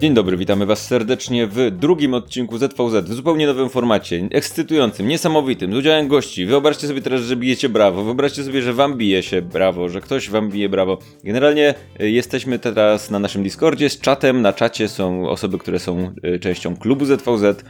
[0.00, 5.72] Dzień dobry, witamy Was serdecznie w drugim odcinku ZVZ w zupełnie nowym formacie, ekscytującym, niesamowitym,
[5.72, 6.46] z udziałem gości.
[6.46, 10.30] Wyobraźcie sobie teraz, że bijecie brawo, wyobraźcie sobie, że Wam bije się brawo, że ktoś
[10.30, 10.98] Wam bije brawo.
[11.24, 16.14] Generalnie y, jesteśmy teraz na naszym Discordzie z czatem, na czacie są osoby, które są
[16.24, 17.64] y, częścią klubu ZVZ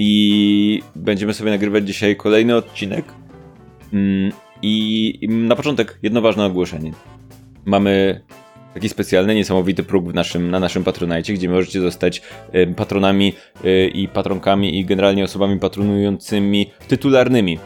[0.00, 3.04] i będziemy sobie nagrywać dzisiaj kolejny odcinek.
[3.92, 6.92] Mm, I na początek jedno ważne ogłoszenie.
[7.64, 8.20] Mamy
[8.74, 12.22] taki specjalny, niesamowity próg w naszym, na naszym Patronajcie, gdzie możecie zostać
[12.76, 13.32] patronami
[13.64, 17.58] y, i patronkami i generalnie osobami patronującymi tytularnymi.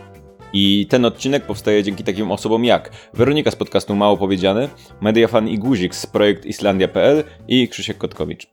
[0.52, 4.68] I ten odcinek powstaje dzięki takim osobom jak Weronika z podcastu Mało Powiedziane,
[5.00, 8.46] Mediafan i Guzik z projekt Islandia.pl i Krzysiek Kotkowicz.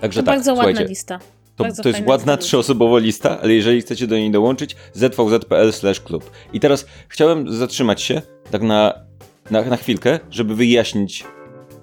[0.00, 1.18] Także to tak, bardzo ładna lista.
[1.58, 6.30] To, to jest ładna trzyosobowa lista, ale jeżeli chcecie do niej dołączyć, zvz.pl/klub.
[6.52, 8.94] I teraz chciałem zatrzymać się tak na,
[9.50, 11.24] na, na chwilkę, żeby wyjaśnić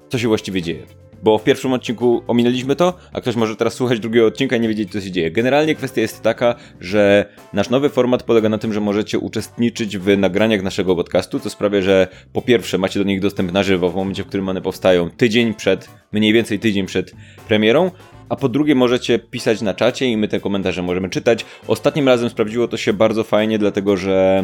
[0.10, 0.86] co się właściwie dzieje.
[1.24, 4.68] Bo w pierwszym odcinku ominęliśmy to, a ktoś może teraz słuchać drugiego odcinka i nie
[4.68, 5.32] wiedzieć, co się dzieje.
[5.32, 10.18] Generalnie kwestia jest taka, że nasz nowy format polega na tym, że możecie uczestniczyć w
[10.18, 13.96] nagraniach naszego podcastu, co sprawia, że po pierwsze macie do nich dostęp na żywo w
[13.96, 17.12] momencie, w którym one powstają, tydzień przed, mniej więcej tydzień przed
[17.48, 17.92] premierą,
[18.30, 21.46] a po drugie możecie pisać na czacie i my te komentarze możemy czytać.
[21.68, 24.44] Ostatnim razem sprawdziło to się bardzo fajnie, dlatego że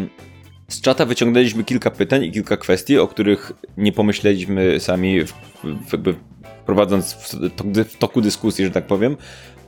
[0.67, 5.33] z czata wyciągnęliśmy kilka pytań i kilka kwestii, o których nie pomyśleliśmy sami, w,
[5.91, 6.15] jakby
[6.65, 7.33] prowadząc w,
[7.75, 9.17] w toku dyskusji, że tak powiem,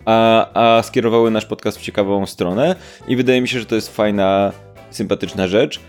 [0.06, 2.76] a, a skierowały nasz podcast w ciekawą stronę
[3.08, 4.52] i wydaje mi się, że to jest fajna,
[4.90, 5.80] sympatyczna rzecz.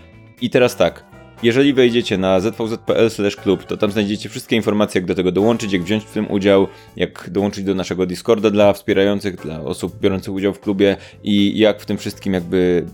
[0.41, 1.03] I teraz tak,
[1.43, 6.03] jeżeli wejdziecie na zvz.pl/klub, to tam znajdziecie wszystkie informacje, jak do tego dołączyć, jak wziąć
[6.03, 10.59] w tym udział, jak dołączyć do naszego Discorda dla wspierających, dla osób biorących udział w
[10.59, 12.85] klubie i jak w tym wszystkim jakby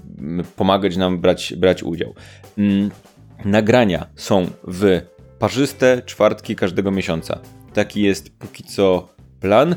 [0.56, 2.14] pomagać nam brać, brać udział.
[2.58, 2.92] Mm,
[3.46, 5.02] nagrania są w
[5.40, 7.40] parzyste czwartki każdego miesiąca.
[7.74, 9.76] Taki jest póki co plan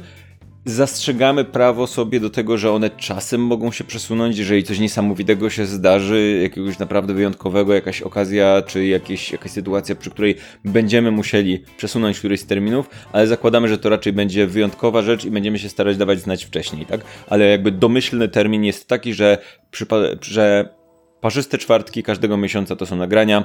[0.65, 5.67] zastrzegamy prawo sobie do tego, że one czasem mogą się przesunąć, jeżeli coś niesamowitego się
[5.67, 12.19] zdarzy, jakiegoś naprawdę wyjątkowego, jakaś okazja, czy jakieś, jakaś sytuacja, przy której będziemy musieli przesunąć
[12.19, 15.97] któryś z terminów, ale zakładamy, że to raczej będzie wyjątkowa rzecz i będziemy się starać
[15.97, 17.01] dawać znać wcześniej, tak?
[17.27, 19.39] Ale jakby domyślny termin jest taki, że,
[20.21, 20.75] że
[21.21, 23.45] parzyste czwartki każdego miesiąca to są nagrania,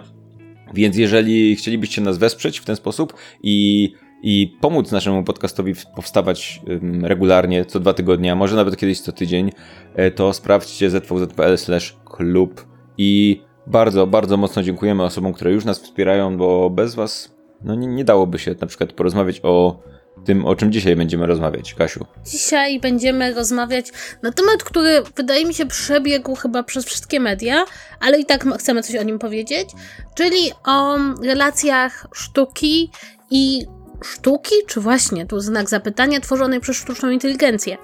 [0.73, 3.13] więc jeżeli chcielibyście nas wesprzeć w ten sposób
[3.43, 3.89] i
[4.21, 6.61] i pomóc naszemu podcastowi powstawać
[7.01, 9.51] regularnie, co dwa tygodnie, a może nawet kiedyś co tydzień,
[9.95, 11.57] e, to sprawdźcie zvz.pl
[12.05, 17.75] klub i bardzo, bardzo mocno dziękujemy osobom, które już nas wspierają, bo bez was no
[17.75, 19.79] nie, nie dałoby się na przykład porozmawiać o
[20.25, 22.05] tym, o czym dzisiaj będziemy rozmawiać, Kasiu.
[22.25, 23.91] Dzisiaj będziemy rozmawiać
[24.23, 27.65] na temat, który wydaje mi się przebiegł chyba przez wszystkie media,
[27.99, 29.69] ale i tak chcemy coś o nim powiedzieć,
[30.15, 32.91] czyli o relacjach sztuki
[33.31, 33.65] i
[34.03, 37.77] sztuki, czy właśnie tu znak zapytania tworzonej przez sztuczną inteligencję.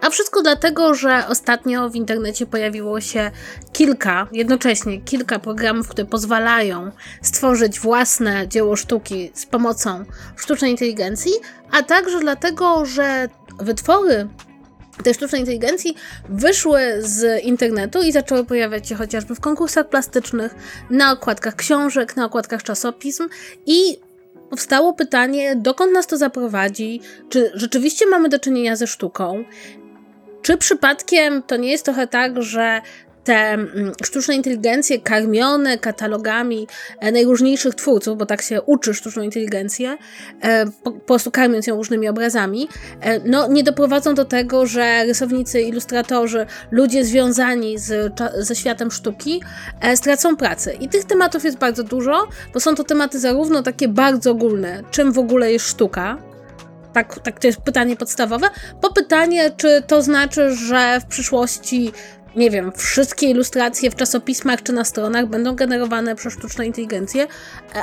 [0.00, 3.30] A wszystko dlatego, że ostatnio w internecie pojawiło się
[3.72, 6.90] kilka, jednocześnie kilka programów, które pozwalają
[7.22, 10.04] stworzyć własne dzieło sztuki z pomocą
[10.36, 11.32] sztucznej inteligencji,
[11.70, 13.28] a także dlatego, że
[13.60, 14.28] wytwory
[15.04, 15.96] tej sztucznej inteligencji
[16.28, 20.54] wyszły z internetu i zaczęły pojawiać się chociażby w konkursach plastycznych,
[20.90, 23.28] na okładkach książek, na okładkach czasopism
[23.66, 23.98] i
[24.50, 29.44] powstało pytanie, dokąd nas to zaprowadzi, czy rzeczywiście mamy do czynienia ze sztuką,
[30.42, 32.80] czy przypadkiem to nie jest trochę tak, że
[33.26, 36.66] te mm, sztuczne inteligencje karmione katalogami
[37.00, 39.98] e, najróżniejszych twórców, bo tak się uczy sztuczną inteligencję,
[40.42, 42.68] e, po, prostu karmiąc ją różnymi obrazami,
[43.00, 49.42] e, no nie doprowadzą do tego, że rysownicy, ilustratorzy, ludzie związani z, ze światem sztuki
[49.94, 50.74] stracą pracę.
[50.74, 55.12] I tych tematów jest bardzo dużo, bo są to tematy zarówno takie bardzo ogólne, czym
[55.12, 56.18] w ogóle jest sztuka,
[56.96, 58.48] tak, tak to jest pytanie podstawowe.
[58.80, 61.92] Po pytanie, czy to znaczy, że w przyszłości
[62.36, 67.26] nie wiem, wszystkie ilustracje w czasopismach czy na stronach będą generowane przez sztuczną inteligencję,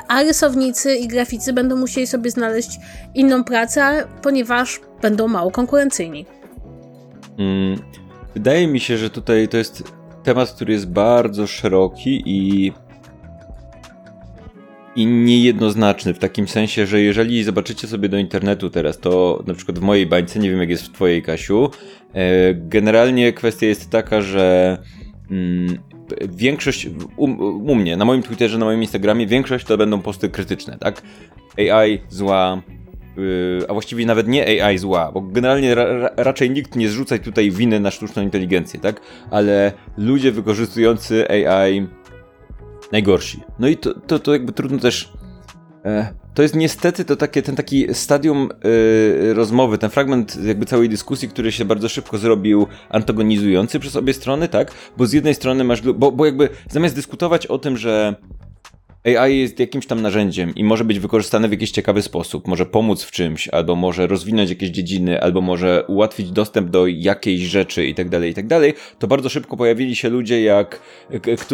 [0.08, 2.70] a rysownicy i graficy będą musieli sobie znaleźć
[3.16, 6.26] inną pracę, ponieważ będą mało konkurencyjni.
[7.40, 7.80] Mm,
[8.34, 9.84] wydaje mi się, że tutaj to jest
[10.24, 12.72] temat, który jest bardzo szeroki i
[14.96, 19.80] i niejednoznaczny w takim sensie, że jeżeli zobaczycie sobie do internetu teraz, to na przykład
[19.80, 21.70] w mojej bańce, nie wiem jak jest w twojej Kasiu,
[22.14, 24.78] e, generalnie kwestia jest taka, że
[25.32, 25.78] mm,
[26.30, 27.26] większość, u,
[27.72, 31.02] u, mnie, na moim Twitterze, na moim Instagramie, większość to będą posty krytyczne, tak?
[31.58, 32.62] AI zła,
[33.18, 37.18] yy, a właściwie nawet nie AI zła, bo generalnie ra, ra, raczej nikt nie zrzuca
[37.20, 39.02] tutaj winy na sztuczną inteligencję, tak?
[39.32, 41.88] Ale ludzie wykorzystujący AI
[42.94, 43.44] najgorsi.
[43.60, 45.14] No i to, to, to jakby trudno też.
[45.86, 48.50] E, to jest niestety to takie, ten taki stadium
[49.30, 54.14] e, rozmowy, ten fragment jakby całej dyskusji, który się bardzo szybko zrobił antagonizujący przez obie
[54.14, 54.72] strony, tak?
[54.98, 58.16] Bo z jednej strony masz, bo, bo jakby zamiast dyskutować o tym, że
[59.06, 63.04] AI jest jakimś tam narzędziem i może być wykorzystane w jakiś ciekawy sposób, może pomóc
[63.04, 67.96] w czymś, albo może rozwinąć jakieś dziedziny, albo może ułatwić dostęp do jakiejś rzeczy i
[67.96, 68.46] tak dalej, i tak
[69.00, 70.82] to bardzo szybko pojawili się ludzie, jak,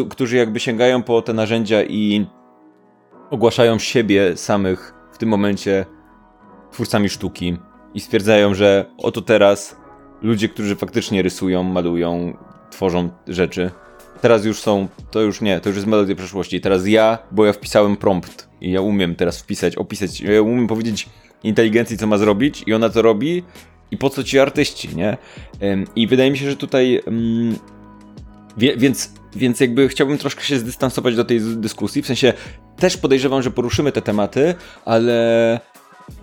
[0.10, 2.26] którzy jakby sięgają po te narzędzia i
[3.30, 5.86] ogłaszają siebie samych w tym momencie
[6.72, 7.58] twórcami sztuki
[7.94, 9.78] i stwierdzają, że oto teraz
[10.22, 12.38] ludzie, którzy faktycznie rysują, malują,
[12.72, 13.72] tworzą rzeczy,
[14.22, 16.62] teraz już są, to już nie, to już jest melodia przeszłości.
[16.62, 21.10] Teraz ja, bo ja wpisałem prompt i ja umiem teraz wpisać, opisać, ja umiem powiedzieć
[21.44, 23.44] inteligencji, co ma zrobić i ona to robi
[23.92, 25.18] i po co ci artyści, nie?
[25.96, 27.02] I wydaje mi się, że tutaj...
[27.08, 27.56] Mm,
[28.58, 32.34] wie, więc, więc jakby chciałbym troszkę się zdystansować do tej dyskusji, w sensie
[32.78, 34.56] też podejrzewam, że poruszymy te tematy,
[34.86, 35.60] ale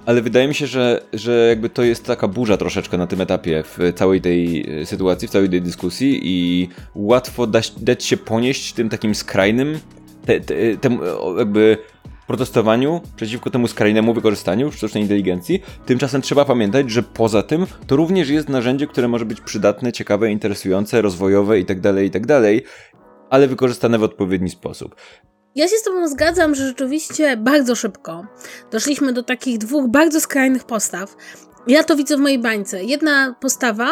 [0.06, 3.62] ale wydaje mi się, że, że jakby to jest taka burza troszeczkę na tym etapie
[3.62, 8.72] w całej tej e, sytuacji, w całej tej dyskusji i łatwo dać, dać się ponieść
[8.72, 9.78] tym takim skrajnym,
[10.26, 11.00] te, te, temu
[11.38, 11.78] jakby
[12.26, 15.62] protestowaniu przeciwko temu skrajnemu wykorzystaniu sztucznej inteligencji.
[15.86, 20.30] Tymczasem trzeba pamiętać, że poza tym to również jest narzędzie, które może być przydatne, ciekawe,
[20.30, 22.70] interesujące, rozwojowe itd., tak itd., tak
[23.30, 24.96] ale wykorzystane w odpowiedni sposób.
[25.56, 28.26] Ja się z Tobą zgadzam, że rzeczywiście bardzo szybko
[28.70, 31.16] doszliśmy do takich dwóch bardzo skrajnych postaw.
[31.66, 32.84] Ja to widzę w mojej bańce.
[32.84, 33.90] Jedna postawa,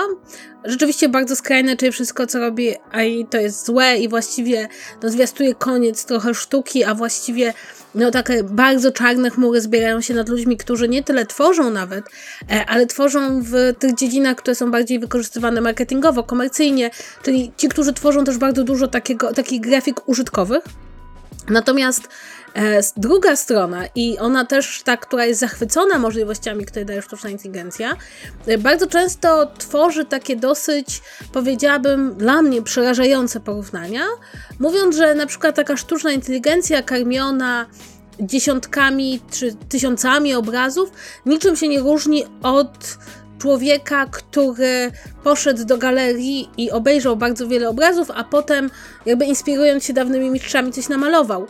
[0.64, 4.68] rzeczywiście bardzo skrajna, czyli wszystko, co robi AI, to jest złe i właściwie
[5.02, 7.54] no, zwiastuje koniec trochę sztuki, a właściwie
[7.94, 12.04] no, takie bardzo czarne chmury zbierają się nad ludźmi, którzy nie tyle tworzą nawet,
[12.50, 16.90] e, ale tworzą w tych dziedzinach, które są bardziej wykorzystywane marketingowo, komercyjnie,
[17.22, 20.64] czyli ci, którzy tworzą też bardzo dużo takiego, takich grafik użytkowych.
[21.48, 22.08] Natomiast
[22.54, 27.96] e, druga strona, i ona też ta, która jest zachwycona możliwościami, które daje sztuczna inteligencja,
[28.46, 31.02] e, bardzo często tworzy takie dosyć,
[31.32, 34.04] powiedziałabym, dla mnie przerażające porównania,
[34.58, 37.66] mówiąc, że na przykład taka sztuczna inteligencja karmiona
[38.20, 40.90] dziesiątkami czy tysiącami obrazów
[41.26, 42.98] niczym się nie różni od
[43.38, 44.90] człowieka, który
[45.24, 48.70] poszedł do galerii i obejrzał bardzo wiele obrazów, a potem,
[49.06, 51.46] jakby inspirując się dawnymi mistrzami, coś namalował.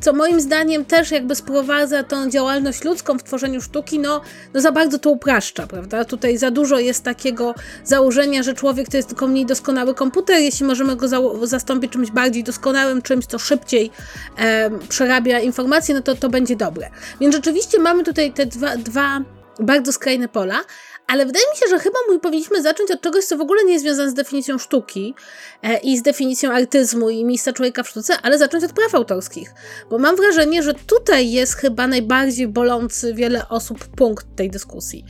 [0.00, 4.20] Co moim zdaniem też jakby sprowadza tą działalność ludzką w tworzeniu sztuki, no,
[4.54, 6.04] no za bardzo to upraszcza, prawda?
[6.04, 7.54] Tutaj za dużo jest takiego
[7.84, 12.10] założenia, że człowiek to jest tylko mniej doskonały komputer, jeśli możemy go za zastąpić czymś
[12.10, 13.90] bardziej doskonałym, czymś, co szybciej
[14.38, 16.90] e, przerabia informacje, no to to będzie dobre.
[17.20, 19.20] Więc rzeczywiście mamy tutaj te dwa, dwa
[19.60, 20.60] bardzo skrajne pola,
[21.06, 23.72] ale wydaje mi się, że chyba my powinniśmy zacząć od czegoś, co w ogóle nie
[23.72, 25.14] jest związane z definicją sztuki
[25.62, 29.54] e, i z definicją artyzmu i miejsca człowieka w sztuce, ale zacząć od praw autorskich.
[29.90, 35.04] Bo mam wrażenie, że tutaj jest chyba najbardziej bolący wiele osób punkt tej dyskusji.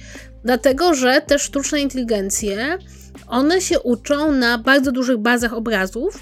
[0.44, 2.78] Dlatego, że te sztuczne inteligencje,
[3.28, 6.20] one się uczą na bardzo dużych bazach obrazów,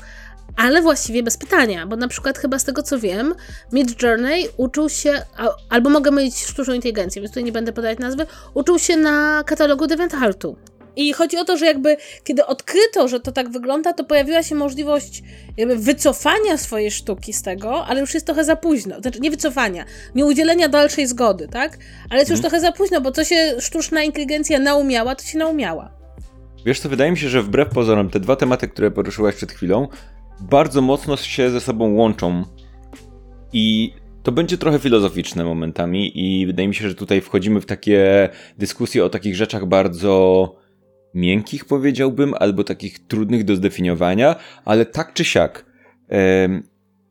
[0.56, 3.34] ale właściwie bez pytania, bo na przykład chyba z tego co wiem,
[3.72, 5.22] Mid Journey uczył się,
[5.68, 9.86] albo mogę mylić sztuczną inteligencję, więc tutaj nie będę podawać nazwy, uczył się na katalogu
[9.86, 10.56] DeviantArtu.
[10.96, 14.54] I chodzi o to, że jakby kiedy odkryto, że to tak wygląda, to pojawiła się
[14.54, 15.22] możliwość
[15.56, 19.00] jakby wycofania swojej sztuki z tego, ale już jest trochę za późno.
[19.00, 19.84] Znaczy nie wycofania,
[20.14, 21.78] nie udzielenia dalszej zgody, tak?
[22.10, 22.50] Ale jest już mhm.
[22.50, 25.90] trochę za późno, bo co się sztuczna inteligencja naumiała, to się naumiała.
[26.66, 29.88] Wiesz co, wydaje mi się, że wbrew pozorom te dwa tematy, które poruszyłaś przed chwilą,
[30.40, 32.44] bardzo mocno się ze sobą łączą.
[33.52, 38.28] I to będzie trochę filozoficzne momentami, i wydaje mi się, że tutaj wchodzimy w takie
[38.58, 40.54] dyskusje o takich rzeczach bardzo
[41.14, 45.66] miękkich, powiedziałbym, albo takich trudnych do zdefiniowania, ale tak czy siak,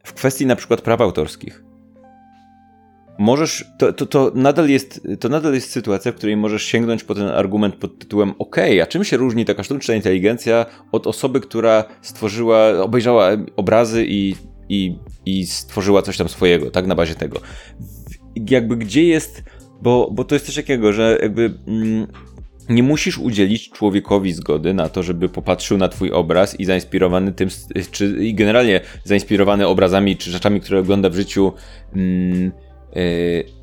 [0.04, 1.64] w kwestii na przykład praw autorskich
[3.20, 7.16] możesz, to, to, to, nadal jest, to nadal jest sytuacja, w której możesz sięgnąć po
[7.16, 11.84] ten argument pod tytułem ok, a czym się różni taka sztuczna inteligencja od osoby, która
[12.02, 14.36] stworzyła, obejrzała obrazy i,
[14.70, 17.40] i, i stworzyła coś tam swojego, tak, na bazie tego.
[18.50, 19.44] Jakby gdzie jest,
[19.82, 21.54] bo, bo to jest coś takiego, że jakby...
[21.68, 22.08] Mm,
[22.70, 27.50] nie musisz udzielić człowiekowi zgody na to, żeby popatrzył na twój obraz i zainspirowany tym,
[27.92, 31.54] czy i generalnie zainspirowany obrazami czy rzeczami, które ogląda w życiu,
[31.96, 32.52] mm,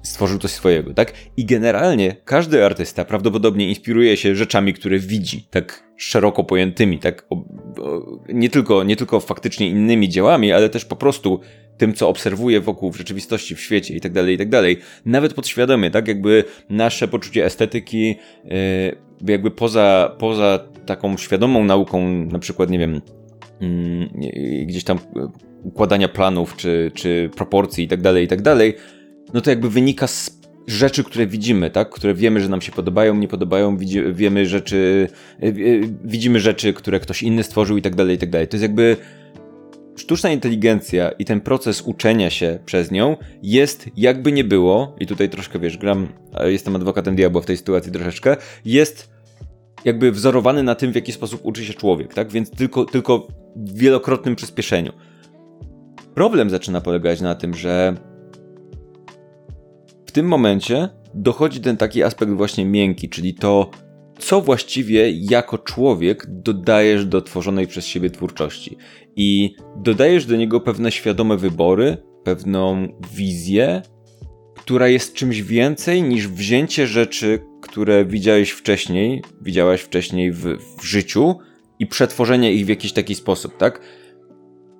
[0.02, 1.12] stworzył coś swojego, tak?
[1.36, 7.34] I generalnie każdy artysta prawdopodobnie inspiruje się rzeczami, które widzi, tak szeroko pojętymi, tak o,
[7.34, 11.40] o, nie, tylko, nie tylko faktycznie innymi dziełami, ale też po prostu
[11.78, 14.78] tym, co obserwuje wokół w rzeczywistości, w świecie i tak dalej, i tak dalej.
[15.06, 16.08] Nawet podświadomie, tak?
[16.08, 18.54] Jakby nasze poczucie estetyki, yy,
[19.26, 23.00] jakby poza, poza taką świadomą nauką, na przykład, nie wiem,
[23.60, 24.98] yy, gdzieś tam
[25.62, 28.74] układania planów, czy, czy proporcji i tak dalej, i tak dalej,
[29.34, 31.90] no to jakby wynika z rzeczy, które widzimy, tak?
[31.90, 35.08] Które wiemy, że nam się podobają, nie podobają, widzi, wiemy rzeczy,
[35.40, 38.48] yy, widzimy rzeczy, które ktoś inny stworzył i tak dalej, i tak dalej.
[38.48, 38.96] To jest jakby
[39.96, 45.28] sztuczna inteligencja i ten proces uczenia się przez nią jest, jakby nie było, i tutaj
[45.28, 46.08] troszkę wiesz, gram,
[46.44, 49.10] jestem adwokatem diabła w tej sytuacji troszeczkę, jest
[49.84, 52.32] jakby wzorowany na tym, w jaki sposób uczy się człowiek, tak?
[52.32, 54.92] Więc tylko, tylko w wielokrotnym przyspieszeniu.
[56.14, 57.96] Problem zaczyna polegać na tym, że
[60.08, 63.70] w tym momencie dochodzi ten taki aspekt właśnie miękki, czyli to,
[64.18, 68.76] co właściwie jako człowiek dodajesz do tworzonej przez siebie twórczości.
[69.16, 73.82] I dodajesz do niego pewne świadome wybory, pewną wizję,
[74.56, 80.44] która jest czymś więcej niż wzięcie rzeczy, które widziałeś wcześniej, widziałaś wcześniej w,
[80.78, 81.38] w życiu
[81.78, 83.80] i przetworzenie ich w jakiś taki sposób, tak?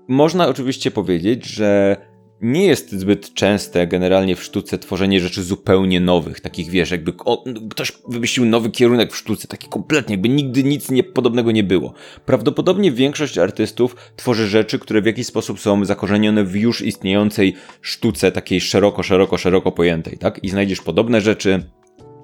[0.08, 1.97] Można oczywiście powiedzieć, że
[2.42, 7.45] nie jest zbyt częste generalnie w sztuce tworzenie rzeczy zupełnie nowych, takich wiesz, jakby o,
[7.71, 11.92] ktoś wymyślił nowy kierunek w sztuce, taki kompletnie, jakby nigdy nic nie, podobnego nie było.
[12.26, 18.33] Prawdopodobnie większość artystów tworzy rzeczy, które w jakiś sposób są zakorzenione w już istniejącej sztuce,
[18.33, 20.45] takiej szeroko, szeroko, szeroko pojętej, tak?
[20.45, 21.62] I znajdziesz podobne rzeczy,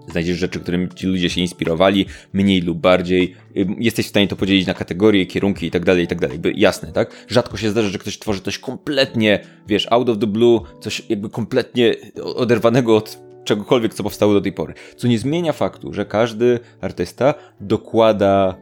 [0.08, 3.34] Znajdziesz rzeczy, którymi ci ludzie się inspirowali, mniej lub bardziej.
[3.78, 6.18] Jesteś w stanie to podzielić na kategorie, kierunki i tak dalej, i tak.
[6.54, 7.26] Jasne, tak?
[7.28, 11.30] Rzadko się zdarza, że ktoś tworzy coś kompletnie, wiesz, out of the blue, coś jakby
[11.30, 11.94] kompletnie
[12.36, 14.74] oderwanego od czegokolwiek, co powstało do tej pory.
[14.96, 18.56] Co nie zmienia faktu, że każdy artysta dokłada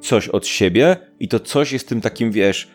[0.00, 2.68] coś od siebie i to coś jest tym takim, wiesz,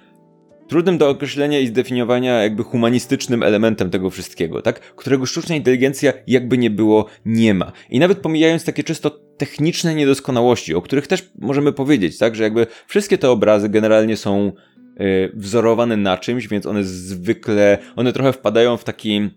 [0.73, 4.79] trudnym do określenia i zdefiniowania jakby humanistycznym elementem tego wszystkiego, tak?
[4.79, 7.71] Którego sztuczna inteligencja jakby nie było, nie ma.
[7.89, 12.35] I nawet pomijając takie czysto techniczne niedoskonałości, o których też możemy powiedzieć, tak?
[12.35, 14.51] Że jakby wszystkie te obrazy generalnie są
[14.99, 19.29] yy, wzorowane na czymś, więc one zwykle, one trochę wpadają w taki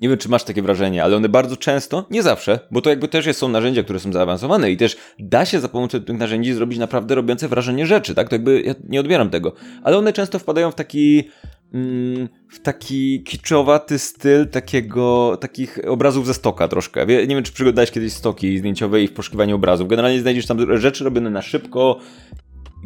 [0.00, 3.08] nie wiem, czy masz takie wrażenie, ale one bardzo często, nie zawsze, bo to jakby
[3.08, 6.78] też są narzędzia, które są zaawansowane i też da się za pomocą tych narzędzi zrobić
[6.78, 8.28] naprawdę robiące wrażenie rzeczy, tak?
[8.28, 9.52] To jakby ja nie odbieram tego.
[9.82, 11.28] Ale one często wpadają w taki
[11.74, 17.06] mm, w taki kiczowaty styl takiego, takich obrazów ze stoka troszkę.
[17.06, 19.88] Nie wiem, czy przyglądałeś kiedyś stoki zdjęciowe i w poszukiwaniu obrazów.
[19.88, 21.98] Generalnie znajdziesz tam rzeczy robione na szybko,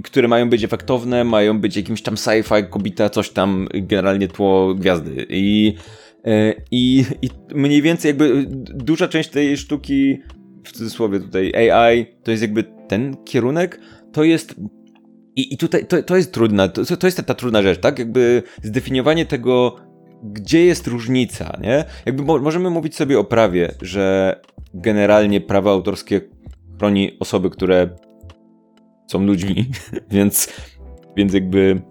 [0.04, 5.26] które mają być efektowne, mają być jakimś tam sci-fi, kobita, coś tam, generalnie tło gwiazdy.
[5.28, 5.74] I
[6.70, 10.18] I, I mniej więcej jakby duża część tej sztuki,
[10.64, 13.80] w cudzysłowie tutaj AI, to jest jakby ten kierunek,
[14.12, 14.54] to jest
[15.36, 17.98] i, i tutaj to, to jest trudna, to, to jest ta, ta trudna rzecz, tak?
[17.98, 19.76] Jakby zdefiniowanie tego,
[20.22, 21.84] gdzie jest różnica, nie?
[22.06, 24.36] Jakby mo możemy mówić sobie o prawie, że
[24.74, 26.20] generalnie prawo autorskie
[26.78, 27.88] chroni osoby, które
[29.06, 29.66] są ludźmi,
[30.10, 30.52] więc,
[31.16, 31.82] więc jakby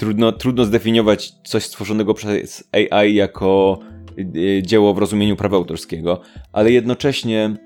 [0.00, 3.78] trudno, trudno zdefiniować coś stworzonego przez AI jako
[4.18, 6.20] y, dzieło w rozumieniu prawa autorskiego,
[6.52, 7.56] ale jednocześnie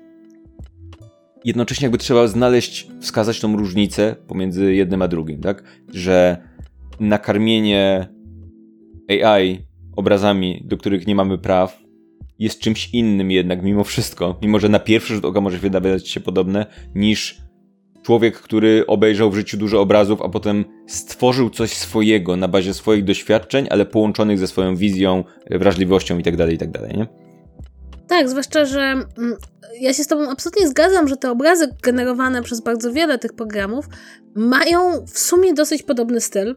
[1.45, 5.63] jednocześnie jakby trzeba znaleźć, wskazać tą różnicę pomiędzy jednym a drugim, tak?
[5.93, 6.37] Że
[6.99, 8.07] nakarmienie
[9.09, 9.59] AI
[9.95, 11.79] obrazami, do których nie mamy praw,
[12.39, 16.19] jest czymś innym jednak mimo wszystko, mimo że na pierwszy rzut oka może wydawać się
[16.19, 16.65] podobne,
[16.95, 17.44] niż
[18.05, 23.03] człowiek, który obejrzał w życiu dużo obrazów, a potem stworzył coś swojego na bazie swoich
[23.03, 27.07] doświadczeń, ale połączonych ze swoją wizją, wrażliwością itd., tak itd., tak nie?
[28.07, 29.35] Tak, zwłaszcza, że mm,
[29.81, 33.85] ja się z Tobą absolutnie zgadzam, że te obrazy generowane przez bardzo wiele tych programów
[34.35, 36.55] mają w sumie dosyć podobny styl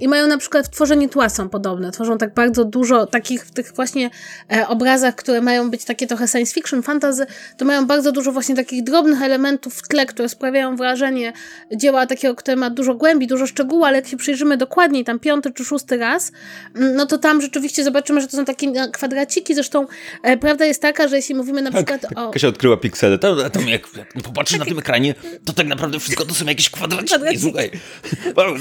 [0.00, 1.90] i mają na przykład w tworzeniu tła są podobne.
[1.90, 4.10] Tworzą tak bardzo dużo takich w tych właśnie
[4.52, 8.56] e, obrazach, które mają być takie trochę science fiction, fantasy, to mają bardzo dużo właśnie
[8.56, 11.32] takich drobnych elementów w tle, które sprawiają wrażenie
[11.76, 15.52] dzieła takiego, które ma dużo głębi, dużo szczegółów, ale jak się przyjrzymy dokładniej, tam piąty
[15.52, 16.32] czy szósty raz,
[16.74, 19.54] mm, no to tam rzeczywiście zobaczymy, że to są takie e, kwadraciki.
[19.54, 19.86] Zresztą
[20.22, 22.30] e, prawda jest taka, że jeśli mówimy na tak, przykład tak, o...
[22.30, 23.18] Kasia odkryła piksele.
[23.18, 26.70] To, to jak, jak popatrzysz na tym ekranie, to tak naprawdę wszystko to są jakieś
[26.70, 27.17] kwadraciki.
[27.32, 27.70] I słuchaj,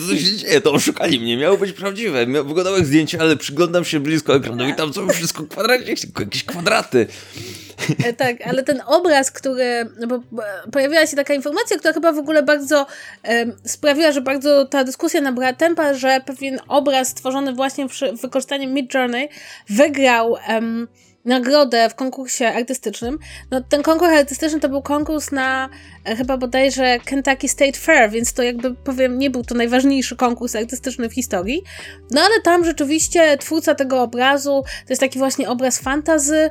[0.08, 0.62] co się dzieje?
[0.62, 2.26] To oszukali mnie, miało być prawdziwe.
[2.26, 5.84] Wyglądało jak zdjęcie, ale przyglądam się blisko ekranu i tam są wszystko kwadraty,
[6.20, 7.08] jakieś kwadraty.
[8.06, 10.20] E, tak, ale ten obraz, który, no bo
[10.72, 12.86] pojawiła się taka informacja, która chyba w ogóle bardzo
[13.24, 18.74] um, sprawiła, że bardzo ta dyskusja nabrała tempa, że pewien obraz stworzony właśnie przy wykorzystaniem
[18.74, 19.30] Midjourney
[19.70, 20.88] wygrał um,
[21.27, 23.19] nagrodę w konkursie artystycznym.
[23.51, 25.69] No, ten konkurs artystyczny to był konkurs na
[26.05, 30.55] e, chyba bodajże Kentucky State Fair, więc to jakby powiem, nie był to najważniejszy konkurs
[30.55, 31.63] artystyczny w historii.
[32.12, 36.50] No ale tam rzeczywiście twórca tego obrazu, to jest taki właśnie obraz fantazy,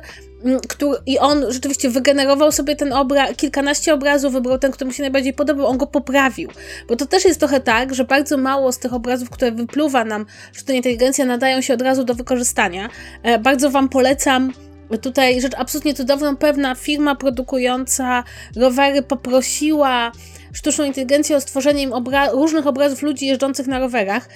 [0.67, 5.03] który, i on rzeczywiście wygenerował sobie ten obraz, kilkanaście obrazów, wybrał ten, który mu się
[5.03, 6.49] najbardziej podobał, on go poprawił.
[6.87, 10.25] Bo to też jest trochę tak, że bardzo mało z tych obrazów, które wypluwa nam
[10.53, 12.89] sztuczna inteligencja, nadają się od razu do wykorzystania.
[13.23, 14.53] E, bardzo Wam polecam
[15.01, 18.23] Tutaj rzecz absolutnie cudowna, pewna firma produkująca
[18.55, 20.11] rowery poprosiła
[20.53, 24.29] sztuczną inteligencję o stworzenie im obra różnych obrazów ludzi jeżdżących na rowerach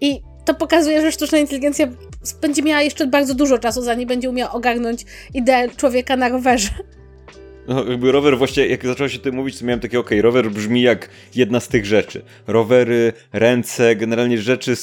[0.00, 1.88] i to pokazuje, że sztuczna inteligencja
[2.40, 6.68] będzie miała jeszcze bardzo dużo czasu, zanim będzie umiała ogarnąć ideę człowieka na rowerze.
[7.68, 10.50] No, jakby rower właśnie, jak zaczęło się tym mówić, to miałem takie, okej, okay, rower
[10.50, 12.22] brzmi jak jedna z tych rzeczy.
[12.46, 14.74] Rowery, ręce, generalnie rzeczy,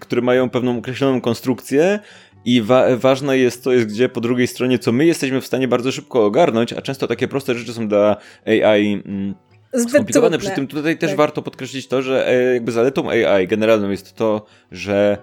[0.00, 1.98] które mają pewną określoną konstrukcję,
[2.46, 5.68] i wa ważne jest to, jest gdzie po drugiej stronie, co my jesteśmy w stanie
[5.68, 9.34] bardzo szybko ogarnąć, a często takie proste rzeczy są dla AI mm,
[9.72, 10.38] Zbyt skomplikowane.
[10.38, 11.16] Przy tym tutaj też tak.
[11.16, 15.18] warto podkreślić to, że e, jakby zaletą AI generalną jest to, że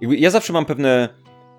[0.00, 1.08] ja zawsze mam pewne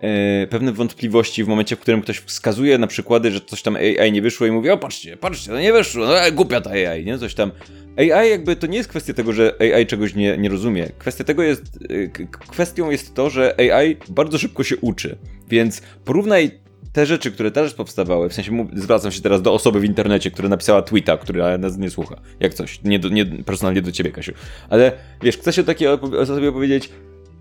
[0.01, 4.12] e, pewne wątpliwości w momencie, w którym ktoś wskazuje na przykłady, że coś tam AI
[4.12, 7.06] nie wyszło i mówi, o patrzcie, patrzcie, to nie wyszło, no e, głupia ta AI,
[7.06, 7.18] nie?
[7.18, 7.51] Coś tam.
[8.00, 10.89] AI jakby to nie jest kwestia tego, że AI czegoś nie, nie rozumie.
[10.98, 15.18] Kwestia tego jest, y, kwestią jest to, że AI bardzo szybko się uczy.
[15.50, 16.51] Więc porównaj
[16.94, 20.50] te rzeczy, które teraz powstawały, w sensie zwracam się teraz do osoby w internecie, która
[20.50, 24.32] napisała tweeta, która nas nie słucha, jak coś, nie, do, nie personalnie do ciebie, Kasiu.
[24.70, 24.91] Ale
[25.24, 26.89] wiesz, chcę się takie osobie powiedzieć,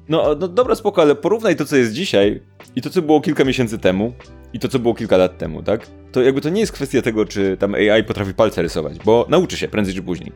[0.08, 2.42] no, no dobra, spoko, ale porównaj to, co jest dzisiaj
[2.76, 4.12] i to, co było kilka miesięcy temu
[4.52, 5.86] i to, co było kilka lat temu, tak?
[6.12, 9.56] To jakby to nie jest kwestia tego, czy tam AI potrafi palce rysować, bo nauczy
[9.56, 10.32] się prędzej czy później.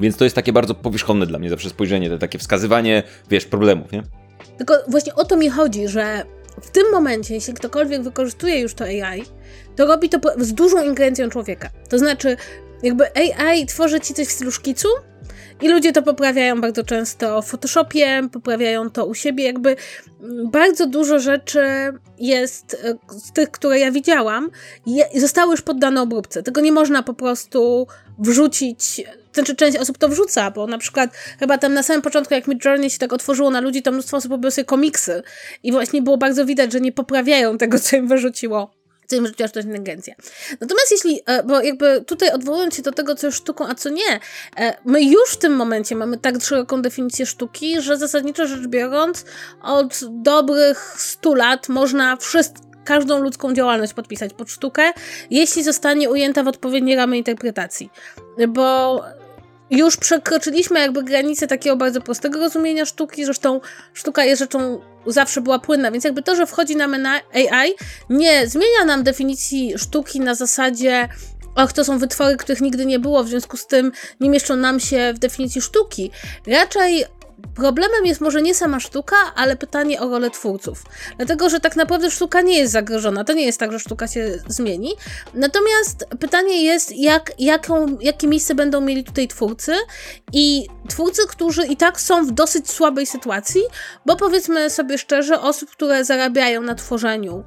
[0.00, 3.92] Więc to jest takie bardzo powierzchowne dla mnie zawsze spojrzenie, to takie wskazywanie, wiesz, problemów,
[3.92, 4.02] nie?
[4.58, 6.24] Tylko właśnie o to mi chodzi, że
[6.62, 9.24] w tym momencie, jeśli ktokolwiek wykorzystuje już to AI,
[9.76, 11.70] to robi to z dużą ingerencją człowieka.
[11.88, 12.36] To znaczy,
[12.82, 14.88] jakby AI tworzy ci coś w stylu szkicu,
[15.62, 19.76] i ludzie to poprawiają bardzo często w Photoshopie, poprawiają to u siebie, jakby
[20.20, 21.62] mm, bardzo dużo rzeczy
[22.18, 24.50] jest e, z tych, które ja widziałam,
[25.14, 26.42] zostały już poddane obróbce.
[26.42, 27.86] Tego nie można po prostu
[28.18, 32.48] wrzucić, znaczy część osób to wrzuca, bo na przykład chyba tam na samym początku, jak
[32.48, 35.22] Midjourney się tak otworzyło na ludzi, to mnóstwo osób robiło sobie komiksy.
[35.62, 38.77] I właśnie było bardzo widać, że nie poprawiają tego, co im wyrzuciło
[39.16, 40.14] im rzuciła sztuczna inteligencja.
[40.60, 43.88] Natomiast jeśli, e, bo jakby tutaj odwołując się do tego, co jest sztuką, a co
[43.88, 44.20] nie,
[44.56, 49.24] e, my już w tym momencie mamy tak szeroką definicję sztuki, że zasadniczo rzecz biorąc,
[49.62, 54.92] od dobrych 100 lat można wszystko każdą ludzką działalność podpisać pod sztukę,
[55.30, 57.90] jeśli zostanie ujęta w odpowiednie ramy interpretacji.
[58.48, 59.02] Bo
[59.70, 63.60] już przekroczyliśmy jakby granicę takiego bardzo prostego rozumienia sztuki, zresztą
[63.94, 67.74] sztuka jest rzeczą zawsze była płynna, więc jakby to, że wchodzi nam na AI
[68.10, 71.08] nie zmienia nam definicji sztuki na zasadzie
[71.54, 74.80] och, to są wytwory, których nigdy nie było, w związku z tym nie mieszczą nam
[74.80, 76.10] się w definicji sztuki.
[76.46, 77.04] Raczej
[77.54, 80.82] Problemem jest może nie sama sztuka, ale pytanie o rolę twórców.
[81.16, 83.24] Dlatego, że tak naprawdę sztuka nie jest zagrożona.
[83.24, 84.94] To nie jest tak, że sztuka się zmieni.
[85.34, 89.74] Natomiast pytanie jest, jak, jaką, jakie miejsce będą mieli tutaj twórcy
[90.32, 93.62] i twórcy, którzy i tak są w dosyć słabej sytuacji,
[94.06, 97.44] bo powiedzmy sobie szczerze, osób, które zarabiają na tworzeniu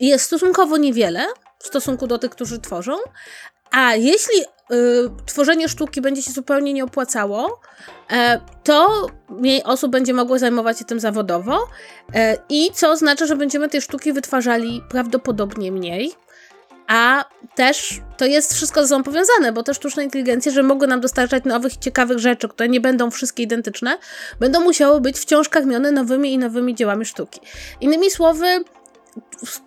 [0.00, 1.26] jest stosunkowo niewiele
[1.58, 2.96] w stosunku do tych, którzy tworzą,
[3.72, 4.44] a jeśli y,
[5.26, 7.60] tworzenie sztuki będzie się zupełnie nie opłacało,
[8.10, 11.68] e, to mniej osób będzie mogło zajmować się tym zawodowo
[12.14, 16.12] e, i co oznacza, że będziemy tej sztuki wytwarzali prawdopodobnie mniej.
[16.86, 21.00] A też to jest wszystko ze sobą powiązane, bo te sztuczne inteligencje, że mogły nam
[21.00, 23.98] dostarczać nowych, ciekawych rzeczy, które nie będą wszystkie identyczne,
[24.40, 27.40] będą musiały być wciąż karmione nowymi i nowymi dziełami sztuki.
[27.80, 28.64] Innymi słowy,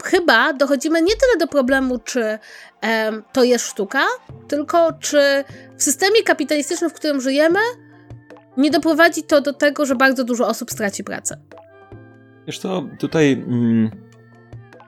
[0.03, 2.39] chyba dochodzimy nie tyle do problemu, czy
[3.31, 4.03] to jest sztuka,
[4.47, 5.43] tylko czy
[5.77, 7.59] w systemie kapitalistycznym, w którym żyjemy,
[8.57, 11.37] nie doprowadzi to do tego, że bardzo dużo osób straci pracę.
[12.47, 13.91] Wiesz co, tutaj mm,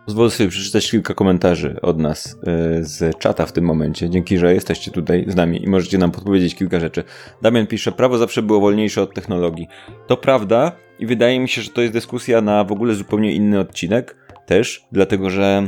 [0.06, 2.36] pozwolę sobie przeczytać kilka komentarzy od nas y,
[2.84, 4.10] z czata w tym momencie.
[4.10, 7.04] Dzięki, że jesteście tutaj z nami i możecie nam podpowiedzieć kilka rzeczy.
[7.42, 9.68] Damian pisze, prawo zawsze było wolniejsze od technologii.
[10.08, 13.60] To prawda i wydaje mi się, że to jest dyskusja na w ogóle zupełnie inny
[13.60, 14.16] odcinek
[14.48, 15.68] też, dlatego że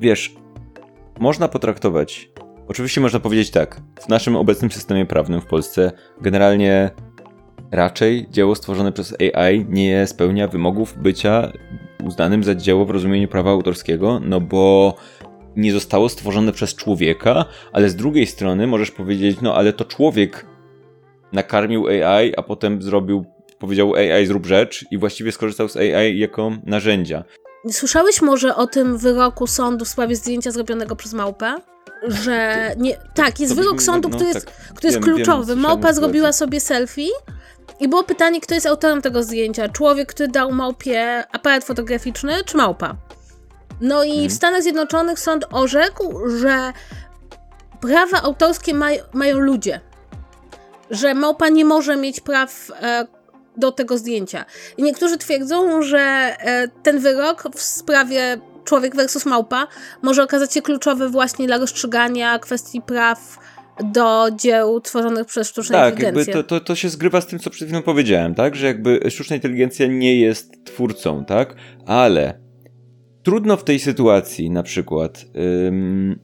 [0.00, 0.34] wiesz,
[1.20, 2.30] można potraktować.
[2.68, 3.80] Oczywiście można powiedzieć tak.
[4.00, 6.90] W naszym obecnym systemie prawnym w Polsce generalnie
[7.70, 11.52] raczej dzieło stworzone przez AI nie spełnia wymogów bycia
[12.04, 14.94] uznanym za dzieło w rozumieniu prawa autorskiego, no bo
[15.56, 20.46] nie zostało stworzone przez człowieka, ale z drugiej strony możesz powiedzieć, no ale to człowiek
[21.32, 23.24] nakarmił AI, a potem zrobił,
[23.62, 27.24] powiedział AI zrób rzecz i właściwie skorzystał z AI jako narzędzia.
[27.70, 31.54] Słyszałeś może o tym wyroku sądu w sprawie zdjęcia zrobionego przez małpę?
[32.08, 32.96] Że nie.
[33.14, 34.54] Tak, jest wyrok sądu, no, który jest, tak.
[34.54, 35.56] który jest Wiem, wiem, kluczowy.
[35.56, 37.08] Małpa zrobiła sobie selfie
[37.80, 39.68] i było pytanie, kto jest autorem tego zdjęcia.
[39.68, 42.96] Człowiek, który dał małpie aparat fotograficzny, czy małpa?
[43.80, 44.28] No i Mhm.
[44.28, 46.72] w Stanach Zjednoczonych sąd orzekł, że
[47.80, 49.80] prawa autorskie maj, mają ludzie.
[50.90, 53.06] Że małpa nie może mieć praw e,
[53.56, 54.44] do tego zdjęcia.
[54.76, 59.66] I niektórzy twierdzą, że e, ten wyrok w sprawie człowiek versus małpa
[60.02, 63.38] może okazać się kluczowy właśnie dla rozstrzygania kwestii praw
[63.84, 66.34] do dzieł tworzonych przez sztuczną Tak, jakby inteligencję.
[66.34, 68.56] to, to, to się zgrywa z tym, co przed chwilą powiedziałem, tak?
[68.56, 71.54] Że jakby sztuczna inteligencja nie jest twórcą, tak?
[71.86, 72.40] Ale
[73.22, 75.24] trudno w tej sytuacji na przykład
[75.66, 76.20] ym,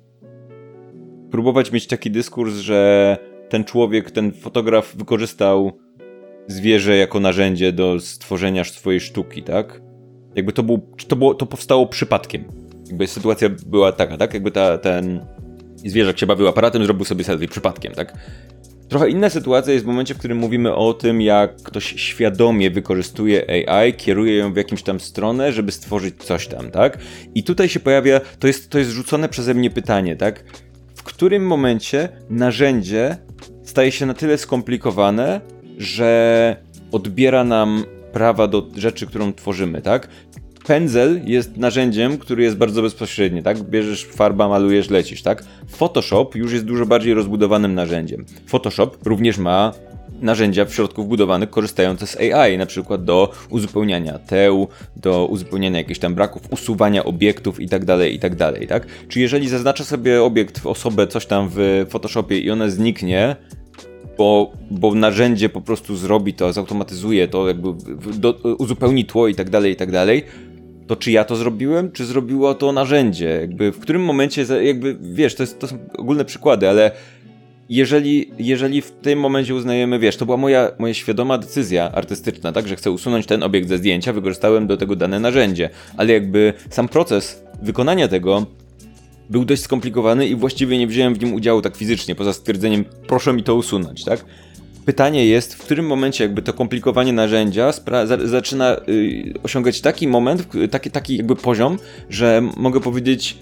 [1.31, 3.17] próbować mieć taki dyskurs, że
[3.49, 5.79] ten człowiek, ten fotograf wykorzystał
[6.49, 9.81] zwierzę jako narzędzie do stworzenia swojej sztuki, tak?
[10.35, 12.45] Jakby to, był, to, było, to powstało przypadkiem.
[12.87, 14.35] Jakby sytuacja była taka, tak?
[14.35, 15.27] Jakby ta, ten
[15.77, 18.19] zwierzak się bawił aparatem, zrobił sobie selfie przypadkiem, tak?
[18.89, 23.69] Trochę inna sytuacja jest w momencie, w którym mówimy o tym, jak ktoś świadomie wykorzystuje
[23.69, 26.99] AI, kieruje ją w jakimś tam stronę, żeby stworzyć coś tam, tak?
[27.35, 30.45] I tutaj się pojawia, to jest, to jest rzucone przeze mnie pytanie, tak?
[30.95, 33.17] W którym momencie narzędzie
[33.63, 35.41] staje się na tyle skomplikowane,
[35.79, 36.57] że
[36.93, 40.09] odbiera nam prawa do rzeczy, którą tworzymy, tak?
[40.67, 43.63] Pędzel jest narzędziem, który jest bardzo bezpośredni, tak?
[43.63, 45.45] Bierzesz farba, malujesz, lecisz, tak?
[45.69, 48.25] Photoshop już jest dużo bardziej rozbudowanym narzędziem.
[48.47, 49.73] Photoshop również ma
[50.21, 56.01] narzędzia w środku wbudowanych korzystające z AI, na przykład do uzupełniania teł, do uzupełniania jakichś
[56.01, 58.37] tam braków, usuwania obiektów i tak dalej, i tak
[58.69, 58.87] tak?
[59.09, 63.37] Czy jeżeli zaznaczę sobie obiekt, osobę, coś tam w Photoshopie i ona zniknie,
[64.19, 67.69] bo, bo narzędzie po prostu zrobi to, zautomatyzuje to, jakby
[68.19, 70.25] do, uzupełni tło i tak dalej, i tak dalej,
[70.87, 73.39] to czy ja to zrobiłem, czy zrobiło to narzędzie?
[73.41, 76.91] Jakby w którym momencie, jakby wiesz, to, jest, to są ogólne przykłady, ale
[77.69, 82.69] jeżeli, jeżeli w tym momencie uznajemy, wiesz, to była moja, moja świadoma decyzja artystyczna, tak,
[82.69, 86.89] że chcę usunąć ten obiekt ze zdjęcia, wykorzystałem do tego dane narzędzie, ale jakby sam
[86.89, 88.47] proces wykonania tego
[89.31, 93.33] był dość skomplikowany i właściwie nie wziąłem w nim udziału tak fizycznie, poza stwierdzeniem, proszę
[93.33, 94.25] mi to usunąć, tak?
[94.85, 97.73] Pytanie jest, w którym momencie jakby to komplikowanie narzędzia
[98.25, 101.79] zaczyna y, osiągać taki moment, taki, taki jakby poziom,
[102.11, 103.37] że mogę powiedzieć,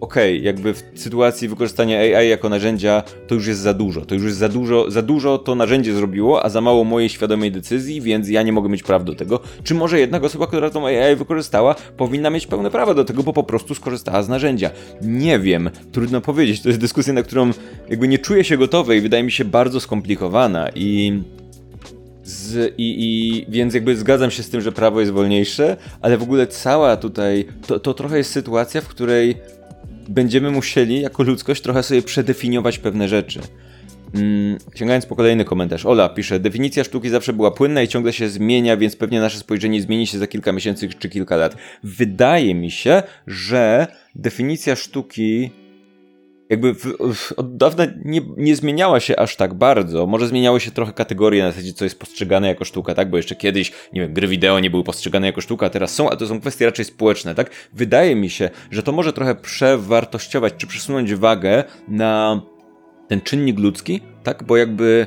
[0.00, 4.24] okej, jakby w sytuacji wykorzystania AI jako narzędzia to już jest za dużo, to już
[4.24, 8.28] jest za dużo, za dużo to narzędzie zrobiło, a za mało mojej świadomej decyzji, więc
[8.28, 9.40] ja nie mogę mieć praw do tego.
[9.62, 13.32] Czy może jednak osoba, która tą AI wykorzystała, powinna mieć pełne prawa do tego, bo
[13.32, 14.70] po prostu skorzystała z narzędzia?
[15.02, 17.50] Nie wiem, trudno powiedzieć, to jest dyskusja, na którą
[17.88, 21.22] jakby nie czuję się gotowy i wydaje mi się bardzo skomplikowana i
[22.24, 26.22] z, i, I więc jakby zgadzam się z tym, że prawo jest wolniejsze, ale w
[26.22, 29.36] ogóle cała tutaj, to, to trochę jest sytuacja, w której
[30.08, 33.40] będziemy musieli jako ludzkość trochę sobie przedefiniować pewne rzeczy.
[34.14, 35.86] Mm, sięgając po kolejny komentarz.
[35.86, 39.82] Ola pisze, definicja sztuki zawsze była płynna i ciągle się zmienia, więc pewnie nasze spojrzenie
[39.82, 41.56] zmieni się za kilka miesięcy czy kilka lat.
[41.82, 45.50] Wydaje mi się, że definicja sztuki
[46.50, 46.84] jakby w,
[47.14, 50.06] w, od dawna nie, nie zmieniała się aż tak bardzo.
[50.06, 53.10] Może zmieniały się trochę kategorie na zasadzie, co jest postrzegane jako sztuka, tak?
[53.10, 56.10] Bo jeszcze kiedyś, nie wiem, gry wideo nie były postrzegane jako sztuka, a teraz są,
[56.10, 57.50] a to są kwestie raczej społeczne, tak?
[57.72, 62.42] Wydaje mi się, że to może trochę przewartościować, czy przesunąć wagę na
[63.08, 64.44] ten czynnik ludzki, tak?
[64.44, 65.06] Bo jakby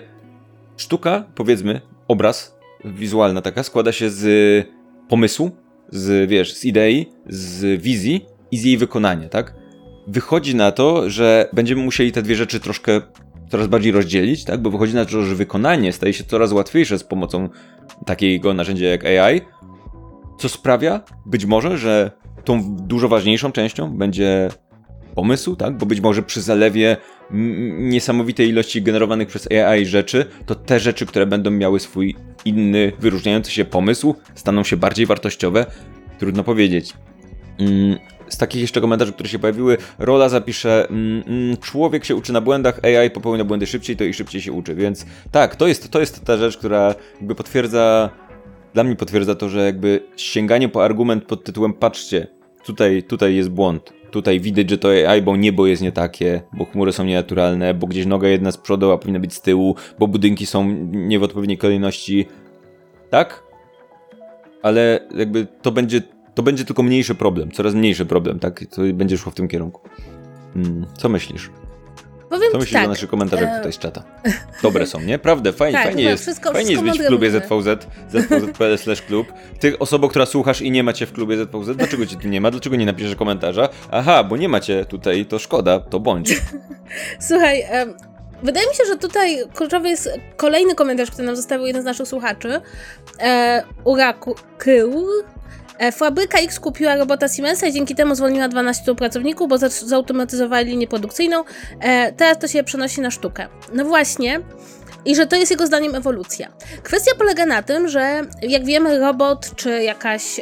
[0.78, 4.68] sztuka, powiedzmy, obraz, wizualna taka, składa się z
[5.10, 5.52] pomysłu,
[5.90, 9.61] z, wiesz, z idei, z wizji i z jej wykonania, tak?
[10.08, 13.02] Wychodzi na to, że będziemy musieli te dwie rzeczy troszkę
[13.50, 14.62] coraz bardziej rozdzielić, tak?
[14.62, 17.50] Bo wychodzi na to, że wykonanie staje się coraz łatwiejsze z pomocą
[18.06, 19.42] takiego narzędzia jak AI,
[20.40, 22.12] co sprawia być może, że
[22.44, 24.50] tą dużo ważniejszą częścią będzie
[25.16, 25.78] pomysł, tak?
[25.78, 26.98] Bo być może przy zalewie
[27.78, 33.52] niesamowitej ilości generowanych przez AI rzeczy, to te rzeczy, które będą miały swój inny, wyróżniający
[33.52, 35.66] się pomysł, staną się bardziej wartościowe.
[36.20, 36.94] Trudno powiedzieć.
[37.60, 37.98] Mm,
[38.34, 42.42] z takich jeszcze komentarzy, które się pojawiły, Rola zapisze, mm, mm, człowiek się uczy na
[42.42, 46.00] błędach, AI popełnia błędy szybciej, to i szybciej się uczy, więc tak, to jest, to
[46.00, 48.10] jest ta rzecz, która jakby potwierdza,
[48.74, 52.28] dla mnie potwierdza to, że jakby sięganie po argument pod tytułem patrzcie,
[52.66, 56.66] tutaj, tutaj jest błąd, tutaj widać, że to AI, bo niebo jest nie takie, bo
[56.66, 60.08] chmury są nienaturalne, bo gdzieś noga jedna z przodu, a powinna być z tyłu, bo
[60.08, 62.26] budynki są nie w odpowiedniej kolejności,
[63.10, 63.44] tak?
[64.64, 66.02] Ale jakby to będzie
[66.42, 68.64] to będzie tylko mniejszy problem, coraz mniejszy problem, tak?
[68.70, 69.82] To będzie szło w tym kierunku.
[70.54, 71.50] Hmm, co myślisz?
[72.30, 74.04] Powiem Co myślisz tak, o naszych komentarzach e, tutaj z czata?
[74.64, 75.20] Dobre są, nie?
[75.20, 77.48] Prawda, fajnie, Tak, fajnie jest, wszystko- fajnie wszystko jest być w klubie mówimy.
[77.64, 79.34] ZVZ, zvz.pl slash klub.
[79.60, 82.52] Ty, osoba, która słuchasz i nie macie w klubie ZVZ, dlaczego cię tu nie ma?
[82.52, 83.70] Dlaczego nie napiszesz komentarza?
[83.92, 86.42] Aha, bo nie macie tutaj, to szkoda, to bądź.
[87.30, 87.94] Słuchaj, em,
[88.44, 92.08] wydaje mi się, że tutaj kluczowy jest kolejny komentarz, który nam zostawił jeden z naszych
[92.08, 92.62] słuchaczy.
[93.20, 95.06] E, Uraku Kył.
[95.82, 100.70] E, Fabryka X kupiła robota Siemensa i dzięki temu zwolniła 12 pracowników, bo za- zautomatyzowali
[100.70, 101.44] linię produkcyjną.
[101.80, 103.48] E, teraz to się przenosi na sztukę.
[103.74, 104.40] No właśnie.
[105.06, 106.48] I że to jest jego zdaniem ewolucja.
[106.84, 110.42] Kwestia polega na tym, że jak wiemy, robot czy jakaś.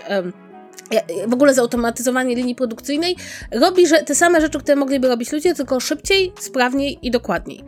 [1.28, 3.16] w ogóle zautomatyzowanie linii produkcyjnej
[3.52, 7.64] robi te same rzeczy, które mogliby robić ludzie, tylko szybciej, sprawniej i dokładniej.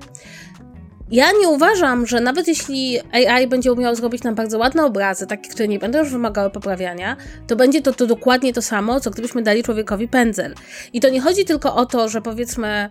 [1.11, 5.49] Ja nie uważam, że nawet jeśli AI będzie umiał zrobić nam bardzo ładne obrazy, takie,
[5.49, 9.41] które nie będą już wymagały poprawiania, to będzie to, to dokładnie to samo, co gdybyśmy
[9.41, 10.55] dali człowiekowi pędzel.
[10.93, 12.89] I to nie chodzi tylko o to, że powiedzmy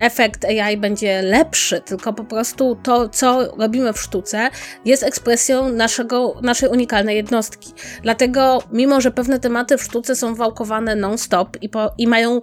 [0.00, 4.50] efekt AI będzie lepszy, tylko po prostu to, co robimy w sztuce,
[4.84, 7.72] jest ekspresją naszego, naszej unikalnej jednostki.
[8.02, 12.40] Dlatego, mimo że pewne tematy w sztuce są wałkowane non-stop i, i mają.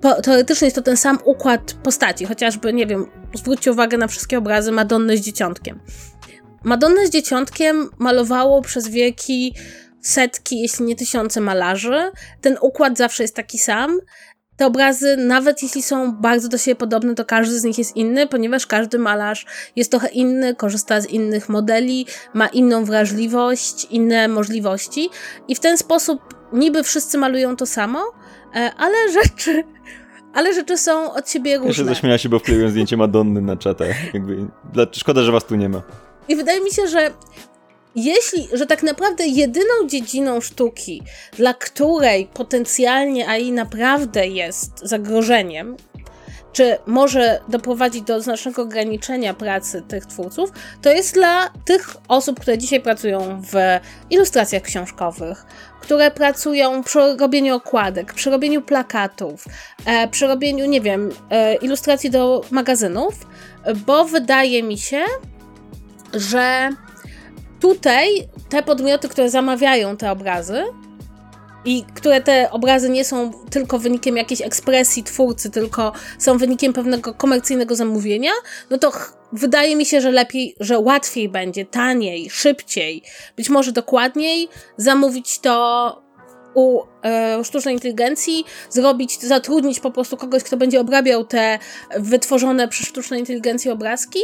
[0.00, 4.38] Po, teoretycznie jest to ten sam układ postaci, chociażby, nie wiem, zwróćcie uwagę na wszystkie
[4.38, 5.80] obrazy Madonny z dzieciątkiem.
[6.64, 9.54] Madonnę z dzieciątkiem malowało przez wieki
[10.00, 12.10] setki, jeśli nie tysiące malarzy.
[12.40, 13.98] Ten układ zawsze jest taki sam.
[14.56, 18.26] Te obrazy, nawet jeśli są bardzo do siebie podobne, to każdy z nich jest inny,
[18.26, 25.10] ponieważ każdy malarz jest trochę inny, korzysta z innych modeli, ma inną wrażliwość, inne możliwości
[25.48, 26.20] i w ten sposób
[26.52, 28.04] niby wszyscy malują to samo,
[28.76, 29.64] ale rzeczy,
[30.34, 31.84] ale rzeczy są od siebie Ja się różne.
[31.84, 33.94] zaśmiała się, bo wkleiłem zdjęcie Madonny na czatę.
[34.14, 34.36] Jakby,
[34.92, 35.82] szkoda, że was tu nie ma.
[36.28, 37.10] I wydaje mi się, że
[37.94, 41.02] jeśli, że tak naprawdę jedyną dziedziną sztuki,
[41.36, 45.76] dla której potencjalnie AI naprawdę jest zagrożeniem,
[46.54, 50.50] czy może doprowadzić do znacznego ograniczenia pracy tych twórców,
[50.82, 53.54] to jest dla tych osób, które dzisiaj pracują w
[54.10, 55.46] ilustracjach książkowych,
[55.80, 59.44] które pracują przy robieniu okładek, przy robieniu plakatów,
[59.86, 63.14] e, przy robieniu, nie wiem, e, ilustracji do magazynów,
[63.86, 65.00] bo wydaje mi się,
[66.12, 66.70] że
[67.60, 68.08] tutaj
[68.48, 70.64] te podmioty, które zamawiają te obrazy
[71.64, 77.14] i które te obrazy nie są tylko wynikiem jakiejś ekspresji twórcy, tylko są wynikiem pewnego
[77.14, 78.30] komercyjnego zamówienia,
[78.70, 78.92] no to
[79.32, 83.02] wydaje mi się, że lepiej, że łatwiej będzie, taniej, szybciej,
[83.36, 86.03] być może dokładniej zamówić to
[86.54, 91.58] u e, sztucznej inteligencji, zrobić, zatrudnić po prostu kogoś, kto będzie obrabiał te
[91.98, 94.20] wytworzone przez sztuczną inteligencję obrazki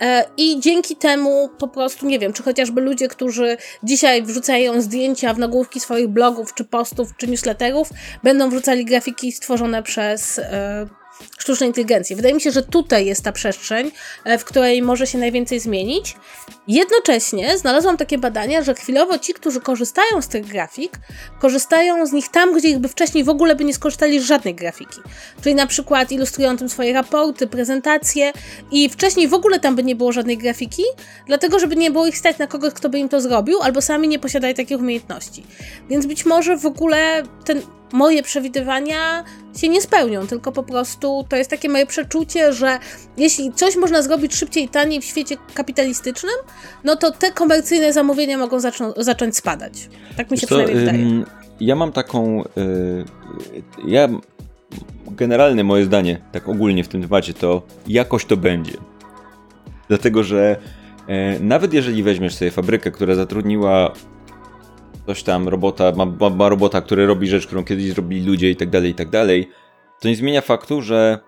[0.00, 5.34] e, i dzięki temu po prostu, nie wiem, czy chociażby ludzie, którzy dzisiaj wrzucają zdjęcia
[5.34, 7.88] w nagłówki swoich blogów, czy postów, czy newsletterów,
[8.22, 10.99] będą wrzucali grafiki stworzone przez e,
[11.38, 12.16] sztuczną inteligencję.
[12.16, 13.90] Wydaje mi się, że tutaj jest ta przestrzeń,
[14.24, 16.16] e, w której może się najwięcej zmienić.
[16.68, 20.92] Jednocześnie znalazłam takie badania, że chwilowo ci, którzy korzystają z tych grafik,
[21.40, 24.54] korzystają z nich tam, gdzie ich by wcześniej w ogóle by nie skorzystali z żadnej
[24.54, 25.00] grafiki.
[25.42, 28.32] Czyli na przykład ilustrują tym swoje raporty, prezentacje
[28.70, 30.82] i wcześniej w ogóle tam by nie było żadnej grafiki,
[31.26, 34.08] dlatego żeby nie było ich stać na kogoś, kto by im to zrobił, albo sami
[34.08, 35.46] nie posiadali takich umiejętności.
[35.88, 39.24] Więc być może w ogóle ten moje przewidywania
[39.56, 42.78] się nie spełnią, tylko po prostu to jest takie moje przeczucie, że
[43.16, 46.34] jeśli coś można zrobić szybciej i taniej w świecie kapitalistycznym,
[46.84, 49.88] no to te komercyjne zamówienia mogą zaczną, zacząć spadać.
[50.16, 50.98] Tak mi się co, przynajmniej wydaje.
[50.98, 51.24] ym,
[51.60, 52.44] Ja mam taką.
[52.44, 53.04] y,
[53.86, 54.08] ja.
[55.06, 58.72] Generalne moje zdanie, tak ogólnie w tym temacie, to jakoś to będzie.
[59.88, 60.56] Dlatego, że
[61.08, 63.92] e, nawet jeżeli weźmiesz sobie fabrykę, która zatrudniła
[65.10, 68.56] coś tam, robota, ma, ma, ma robota, który robi rzecz, którą kiedyś zrobili ludzie i
[68.56, 69.48] tak dalej, i tak dalej,
[70.00, 71.18] to nie zmienia faktu, że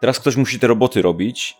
[0.00, 1.56] teraz ktoś musi te roboty robić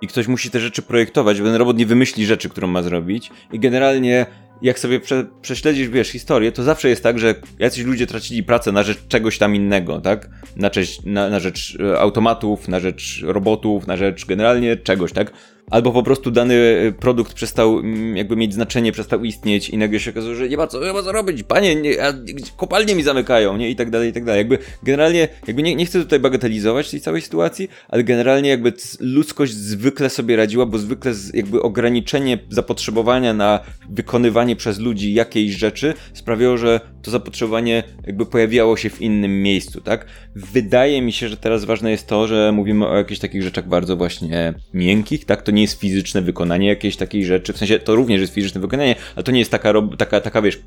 [0.00, 3.30] i ktoś musi te rzeczy projektować, bo ten robot nie wymyśli rzeczy, którą ma zrobić
[3.52, 4.26] i generalnie
[4.62, 8.72] jak sobie prze, prześledzisz, wiesz, historię, to zawsze jest tak, że jacyś ludzie tracili pracę
[8.72, 10.28] na rzecz czegoś tam innego, tak?
[10.56, 15.32] Na, cześć, na, na rzecz e, automatów, na rzecz robotów, na rzecz generalnie czegoś, tak?
[15.70, 17.82] Albo po prostu dany e, produkt przestał
[18.14, 21.02] jakby mieć znaczenie, przestał istnieć i nagle się okazuje, że nie ma co, nie ma
[21.02, 22.14] co robić, panie, nie, a,
[22.56, 23.70] kopalnie mi zamykają, nie?
[23.70, 24.38] I tak dalej, i tak dalej.
[24.38, 29.52] Jakby generalnie, jakby nie, nie chcę tutaj bagatelizować tej całej sytuacji, ale generalnie jakby ludzkość
[29.52, 35.94] zwykle sobie radziła, bo zwykle z, jakby ograniczenie zapotrzebowania na wykonywanie przez ludzi jakiejś rzeczy
[36.12, 40.06] sprawiało, że to zapotrzebowanie jakby pojawiało się w innym miejscu, tak?
[40.36, 43.96] Wydaje mi się, że teraz ważne jest to, że mówimy o jakichś takich rzeczach bardzo
[43.96, 45.42] właśnie miękkich, tak?
[45.42, 48.96] To nie jest fizyczne wykonanie jakiejś takiej rzeczy, w sensie to również jest fizyczne wykonanie,
[49.16, 50.62] ale to nie jest taka, taka, taka wiesz,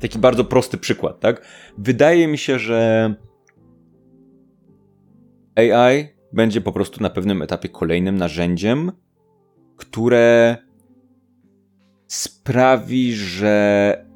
[0.00, 1.46] taki bardzo prosty przykład, tak?
[1.78, 3.14] Wydaje mi się, że
[5.56, 8.92] AI będzie po prostu na pewnym etapie kolejnym narzędziem,
[9.76, 10.56] które
[12.06, 14.06] sprawi, że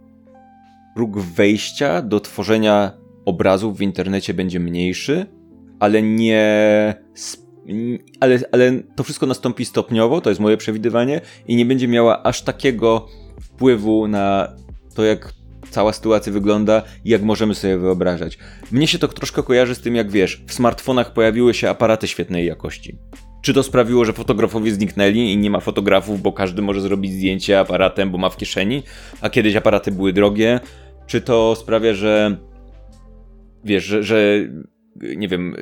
[0.95, 2.93] próg wejścia do tworzenia
[3.25, 5.27] obrazów w internecie będzie mniejszy,
[5.81, 6.95] ale nie.
[8.21, 12.43] Ale, ale to wszystko nastąpi stopniowo, to jest moje przewidywanie, i nie będzie miała aż
[12.43, 13.09] takiego
[13.41, 14.57] wpływu na
[14.95, 15.33] to, jak
[15.71, 18.39] cała sytuacja wygląda i jak możemy sobie wyobrażać.
[18.73, 22.47] Mnie się to troszkę kojarzy z tym, jak wiesz, w smartfonach pojawiły się aparaty świetnej
[22.47, 22.99] jakości.
[23.43, 27.61] Czy to sprawiło, że fotografowie zniknęli i nie ma fotografów, bo każdy może zrobić zdjęcie
[27.61, 28.83] aparatem, bo ma w kieszeni,
[29.21, 30.61] a kiedyś aparaty były drogie?
[31.07, 32.37] Czy to sprawia, że
[33.65, 34.39] wiesz, że, że
[35.17, 35.57] nie wiem,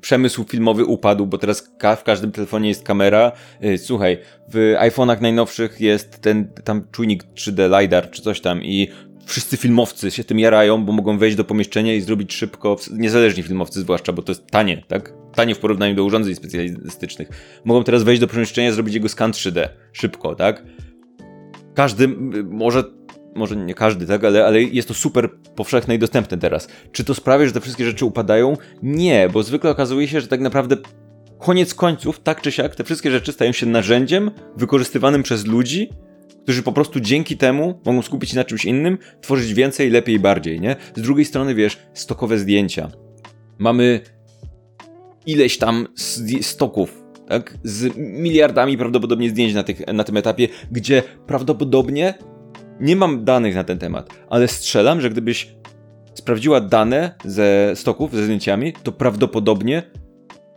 [0.00, 3.32] przemysł filmowy upadł, bo teraz ka w każdym telefonie jest kamera.
[3.64, 8.88] Y, słuchaj, w iPhone'ach najnowszych jest ten tam czujnik 3D LiDAR czy coś tam i
[9.26, 13.80] wszyscy filmowcy się tym jarają, bo mogą wejść do pomieszczenia i zrobić szybko, niezależni filmowcy
[13.80, 15.14] zwłaszcza, bo to jest tanie, tak?
[15.34, 17.28] Tanie w porównaniu do urządzeń specjalistycznych.
[17.64, 20.64] Mogą teraz wejść do pomieszczenia zrobić jego skan 3D szybko, tak?
[21.74, 22.08] Każdy
[22.44, 22.84] może
[23.34, 26.68] może nie każdy, tak, ale, ale jest to super powszechne i dostępne teraz.
[26.92, 28.56] Czy to sprawia, że te wszystkie rzeczy upadają?
[28.82, 30.76] Nie, bo zwykle okazuje się, że tak naprawdę
[31.38, 35.90] koniec końców, tak czy siak, te wszystkie rzeczy stają się narzędziem wykorzystywanym przez ludzi,
[36.42, 40.18] którzy po prostu dzięki temu mogą skupić się na czymś innym, tworzyć więcej, lepiej i
[40.18, 40.76] bardziej, nie?
[40.96, 42.90] Z drugiej strony, wiesz, stokowe zdjęcia.
[43.58, 44.00] Mamy
[45.26, 45.86] ileś tam
[46.40, 47.58] stoków, tak?
[47.64, 52.14] Z miliardami prawdopodobnie zdjęć na, tych, na tym etapie, gdzie prawdopodobnie
[52.82, 55.54] nie mam danych na ten temat, ale strzelam, że gdybyś
[56.14, 59.82] sprawdziła dane ze stoków, ze zdjęciami, to prawdopodobnie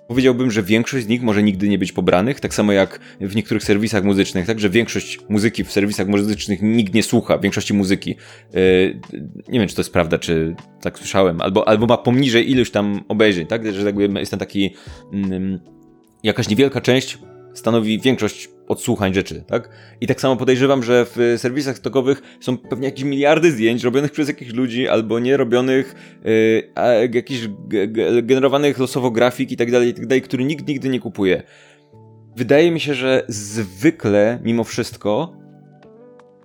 [0.07, 3.63] powiedziałbym, że większość z nich może nigdy nie być pobranych, tak samo jak w niektórych
[3.63, 8.15] serwisach muzycznych, tak, że większość muzyki w serwisach muzycznych nikt nie słucha, większości muzyki.
[8.53, 8.99] Yy,
[9.47, 13.03] nie wiem, czy to jest prawda, czy tak słyszałem, albo, albo ma poniżej ilość tam
[13.07, 14.73] obejrzeń, tak, że jakby jest ten taki,
[15.11, 15.59] yy,
[16.23, 17.17] jakaś niewielka część
[17.53, 19.69] stanowi większość odsłuchań rzeczy, tak?
[20.01, 24.27] I tak samo podejrzewam, że w serwisach stokowych są pewnie jakieś miliardy zdjęć robionych przez
[24.27, 27.47] jakichś ludzi, albo nie robionych, yy, jakichś
[28.23, 31.43] generowanych losowo grafik i tak dalej, i tak dalej, który nikt nigdy nie kupuje.
[32.35, 35.37] Wydaje mi się, że zwykle, mimo wszystko,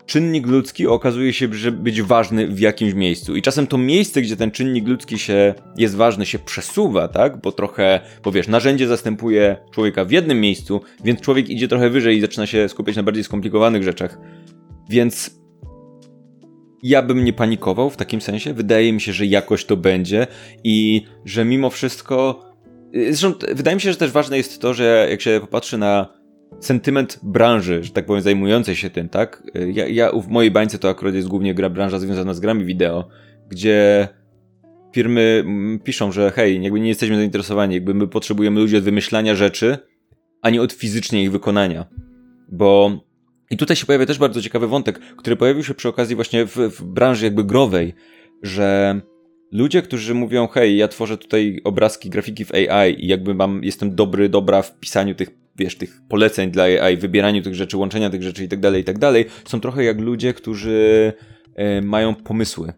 [0.07, 3.37] czynnik ludzki okazuje się że być ważny w jakimś miejscu.
[3.37, 7.41] I czasem to miejsce, gdzie ten czynnik ludzki się jest ważny, się przesuwa, tak?
[7.41, 12.17] Bo trochę, bo wiesz, narzędzie zastępuje człowieka w jednym miejscu, więc człowiek idzie trochę wyżej
[12.17, 14.19] i zaczyna się skupiać na bardziej skomplikowanych rzeczach.
[14.89, 15.41] Więc
[16.83, 18.55] ja bym nie panikował w takim sensie.
[18.55, 20.27] Wydaje mi się, że jakoś to będzie
[20.65, 22.45] i że mimo wszystko.
[22.93, 26.20] Zresztą wydaje mi się, że też ważne jest to, że jak się popatrzy na
[26.61, 29.43] sentyment branży, że tak powiem, zajmującej się tym, tak?
[29.73, 33.09] Ja, ja w mojej bańce to akurat jest głównie gra, branża związana z grami wideo,
[33.49, 34.09] gdzie
[34.93, 35.45] firmy
[35.85, 39.79] piszą, że hej, jakby nie jesteśmy zainteresowani, jakby my potrzebujemy ludzi od wymyślania rzeczy,
[40.43, 41.87] a nie od fizycznie ich wykonania.
[42.53, 43.01] Bo
[43.51, 46.57] i tutaj się pojawia też bardzo ciekawy wątek, który pojawił się przy okazji właśnie w,
[46.57, 47.95] w branży jakby growej,
[48.43, 49.01] że
[49.53, 53.95] ludzie, którzy mówią, hej, ja tworzę tutaj obrazki, grafiki w AI i jakby mam, jestem
[53.95, 58.23] dobry, dobra w pisaniu tych wiesz, tych poleceń dla AI, wybieraniu tych rzeczy, łączenia tych
[58.23, 61.13] rzeczy i tak dalej, i tak dalej, są trochę jak ludzie, którzy
[61.55, 62.73] e, mają pomysły.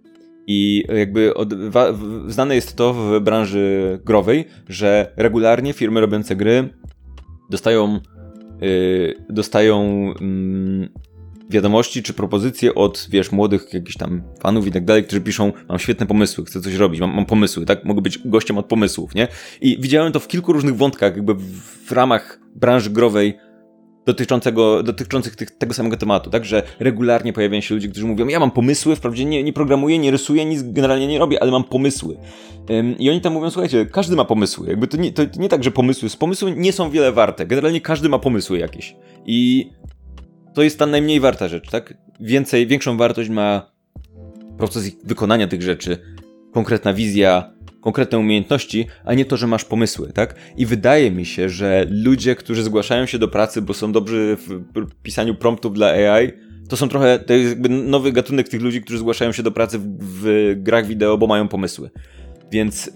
[0.46, 1.86] I jakby od, wa,
[2.26, 6.68] znane jest to w branży growej, że regularnie firmy robiące gry
[7.50, 8.00] dostają,
[8.60, 10.88] yy, dostają yy,
[11.52, 15.78] wiadomości czy propozycje od, wiesz, młodych jakichś tam fanów i tak dalej, którzy piszą, mam
[15.78, 17.84] świetne pomysły, chcę coś robić, mam, mam pomysły, tak?
[17.84, 19.28] Mogę być gościem od pomysłów, nie?
[19.60, 21.42] I widziałem to w kilku różnych wątkach, jakby w,
[21.86, 23.38] w ramach branży growej
[24.06, 28.40] dotyczącego, dotyczących tych, tego samego tematu, tak, że regularnie pojawiają się ludzie, którzy mówią, ja
[28.40, 32.16] mam pomysły, wprawdzie nie, nie programuję, nie rysuję, nic generalnie nie robię, ale mam pomysły.
[32.70, 35.64] Ym, I oni tam mówią, słuchajcie, każdy ma pomysły, jakby to nie, to nie tak,
[35.64, 38.96] że pomysły, z pomysły nie są wiele warte, generalnie każdy ma pomysły jakieś.
[39.26, 39.70] I
[40.54, 41.94] to jest ta najmniej warta rzecz, tak?
[42.20, 43.72] Więcej, większą wartość ma
[44.58, 45.98] proces wykonania tych rzeczy,
[46.52, 50.34] konkretna wizja, konkretne umiejętności, a nie to, że masz pomysły, tak?
[50.56, 54.36] I wydaje mi się, że ludzie, którzy zgłaszają się do pracy, bo są dobrzy
[54.74, 56.32] w pisaniu promptów dla AI,
[56.68, 59.78] to są trochę, to jest jakby nowy gatunek tych ludzi, którzy zgłaszają się do pracy
[59.78, 61.90] w, w grach wideo, bo mają pomysły.
[62.52, 62.92] Więc yy,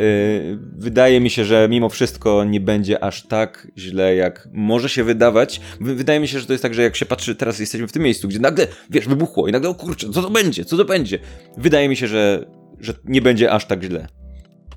[0.78, 5.60] wydaje mi się, że mimo wszystko nie będzie aż tak źle, jak może się wydawać.
[5.80, 8.02] Wydaje mi się, że to jest tak, że jak się patrzy, teraz jesteśmy w tym
[8.02, 11.18] miejscu, gdzie nagle, wiesz, wybuchło i nagle, o kurczę, co to będzie, co to będzie?
[11.56, 12.46] Wydaje mi się, że,
[12.80, 14.06] że nie będzie aż tak źle.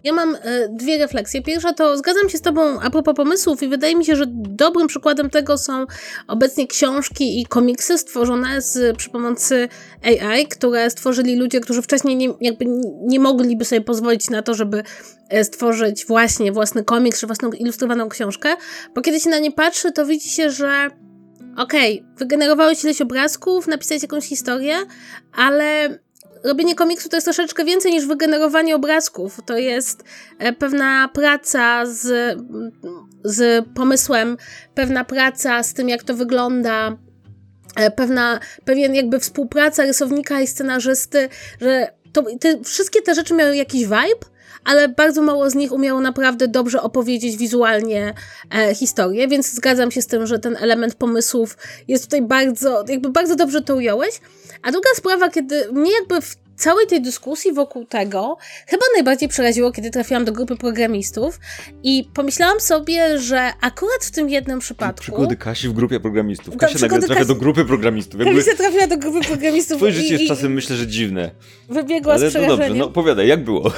[0.04, 1.42] Ja mam e, dwie refleksje.
[1.42, 4.88] Pierwsza to zgadzam się z Tobą a propos pomysłów, i wydaje mi się, że dobrym
[4.88, 5.86] przykładem tego są
[6.28, 9.70] obecnie książki i komiksy stworzone z, przy pomocy
[10.04, 12.66] AI, które stworzyli ludzie, którzy wcześniej nie, jakby
[13.02, 14.84] nie mogliby sobie pozwolić na to, żeby
[15.30, 18.50] e, stworzyć właśnie własny komiks czy własną ilustrowaną książkę.
[18.96, 20.90] Bo kiedy się na nie patrzy, to widzi się, że
[21.58, 24.76] okej, okay, wygenerowałeś ileś obrazków, napisałeś jakąś historię,
[25.34, 26.00] ale
[26.44, 29.40] robienie komiksu to jest troszeczkę więcej niż wygenerowanie obrazków.
[29.46, 30.04] To jest
[30.40, 32.38] e, pewna praca z,
[33.24, 34.38] z pomysłem,
[34.76, 36.98] pewna praca z tym, jak to wygląda,
[37.76, 41.30] e, pewna, pewien jakby współpraca rysownika i scenarzysty,
[41.62, 44.29] że to, te, wszystkie te rzeczy miały jakiś vibe,
[44.64, 48.14] ale bardzo mało z nich umiało naprawdę dobrze opowiedzieć wizualnie
[48.56, 51.58] e, historię, więc zgadzam się z tym, że ten element pomysłów
[51.88, 54.22] jest tutaj bardzo, jakby bardzo dobrze to ująłeś.
[54.64, 58.38] A druga sprawa, kiedy mnie jakby w całej tej dyskusji wokół tego
[58.68, 61.40] chyba najbardziej przeraziło, kiedy trafiłam do grupy programistów
[61.84, 65.02] i pomyślałam sobie, że akurat w tym jednym przypadku...
[65.02, 66.58] Przygody Kasi w grupie programistów.
[66.58, 67.28] Kasia nagle trafia Kasi...
[67.28, 68.20] do grupy programistów.
[68.20, 68.44] Jakby...
[68.44, 69.78] Kasia trafiła do grupy programistów.
[69.78, 71.32] Twoje życie jest czasem myślę, że dziwne.
[71.70, 72.60] Wybiegła Ale z przerażeniem.
[72.60, 73.72] no dobrze, no opowiadaj, jak było?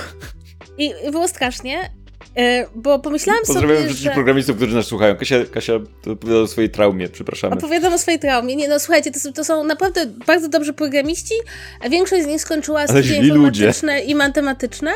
[0.82, 1.90] I było strasznie,
[2.38, 4.12] e, bo pomyślałam Pozdrawiam sobie, wszystkich że...
[4.12, 5.16] programistów, którzy nas słuchają.
[5.16, 5.74] Kasia, Kasia
[6.12, 7.56] opowiada o swojej traumie, przepraszamy.
[7.56, 8.56] Opowiadam o swojej traumie.
[8.56, 11.34] Nie, no słuchajcie, to są, to są naprawdę bardzo dobrzy programiści,
[11.82, 14.06] a większość z nich skończyła studia informatyczne ludzie.
[14.06, 14.92] i matematyczne.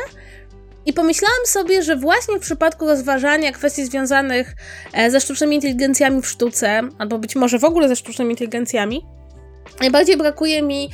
[0.86, 4.54] I pomyślałam sobie, że właśnie w przypadku rozważania kwestii związanych
[4.92, 9.02] e, ze sztucznymi inteligencjami w sztuce, albo być może w ogóle ze sztucznymi inteligencjami,
[9.80, 10.90] Najbardziej brakuje mi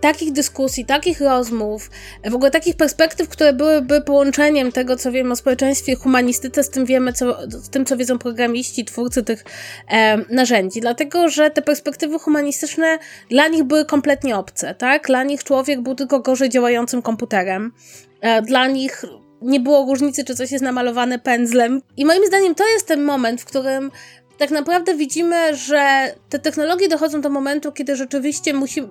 [0.00, 1.90] takich dyskusji, takich rozmów,
[2.24, 6.86] w ogóle takich perspektyw, które byłyby połączeniem tego, co wiemy o społeczeństwie humanistyce, z tym,
[6.86, 9.44] wiemy, co, z tym, co wiedzą programiści, twórcy tych
[9.88, 10.80] e, narzędzi.
[10.80, 12.98] Dlatego, że te perspektywy humanistyczne
[13.30, 15.06] dla nich były kompletnie obce, tak?
[15.06, 17.72] Dla nich człowiek był tylko gorzej działającym komputerem.
[18.20, 19.04] E, dla nich
[19.42, 21.82] nie było różnicy, czy coś jest namalowane pędzlem.
[21.96, 23.90] I moim zdaniem to jest ten moment, w którym
[24.38, 28.82] tak naprawdę widzimy, że te technologie dochodzą do momentu, kiedy rzeczywiście musi.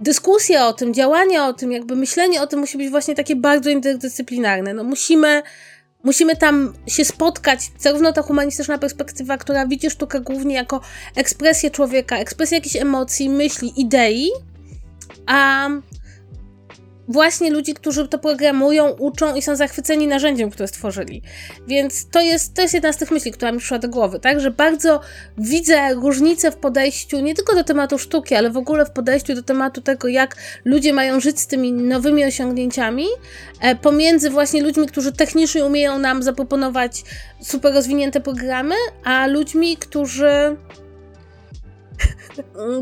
[0.00, 3.70] Dyskusja o tym, działanie o tym, jakby myślenie o tym musi być właśnie takie bardzo
[3.70, 4.74] interdyscyplinarne.
[4.74, 5.42] No musimy,
[6.04, 10.80] musimy tam się spotkać, zarówno ta humanistyczna perspektywa, która widzi sztukę głównie jako
[11.16, 14.30] ekspresję człowieka, ekspresję jakichś emocji, myśli, idei,
[15.26, 15.68] a
[17.10, 21.22] właśnie ludzi, którzy to programują, uczą i są zachwyceni narzędziem, które stworzyli.
[21.66, 24.40] Więc to jest, to jest jedna z tych myśli, która mi przyszła do głowy, tak?
[24.40, 25.00] Że bardzo
[25.38, 29.42] widzę różnicę w podejściu nie tylko do tematu sztuki, ale w ogóle w podejściu do
[29.42, 33.06] tematu tego, jak ludzie mają żyć z tymi nowymi osiągnięciami,
[33.60, 37.02] e, pomiędzy właśnie ludźmi, którzy technicznie umieją nam zaproponować
[37.42, 40.56] super rozwinięte programy, a ludźmi, którzy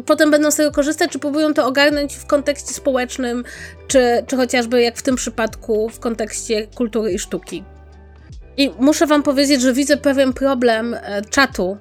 [0.06, 3.44] potem będą z tego korzystać, czy próbują to ogarnąć w kontekście społecznym,
[3.88, 7.64] czy, czy chociażby jak w tym przypadku w kontekście kultury i sztuki.
[8.56, 11.76] I muszę Wam powiedzieć, że widzę pewien problem e, czatu,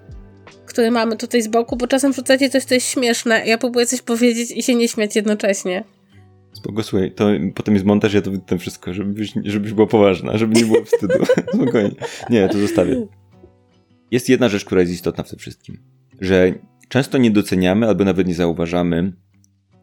[0.66, 4.02] który mamy tutaj z boku, bo czasem wrzucacie coś, co jest śmieszne, ja próbuję coś
[4.02, 5.84] powiedzieć i się nie śmiać jednocześnie.
[6.54, 6.82] Spoko,
[7.16, 10.86] to potem jest montaż, ja to wytnę wszystko, żebyś, żebyś była poważna, żeby nie było
[10.86, 11.14] wstydu.
[11.56, 11.96] Spokojnie.
[12.30, 13.08] Nie, to zostawię.
[14.12, 15.78] Jest jedna rzecz, która jest istotna w tym wszystkim.
[16.22, 16.54] Że
[16.90, 19.14] często nie doceniamy albo nawet nie zauważamy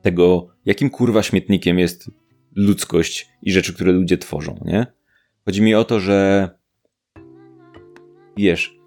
[0.02, 2.10] tego, jakim kurwa śmietnikiem jest
[2.56, 4.86] ludzkość i rzeczy, które ludzie tworzą, nie?
[5.44, 6.48] Chodzi mi o to, że
[8.36, 8.78] wiesz,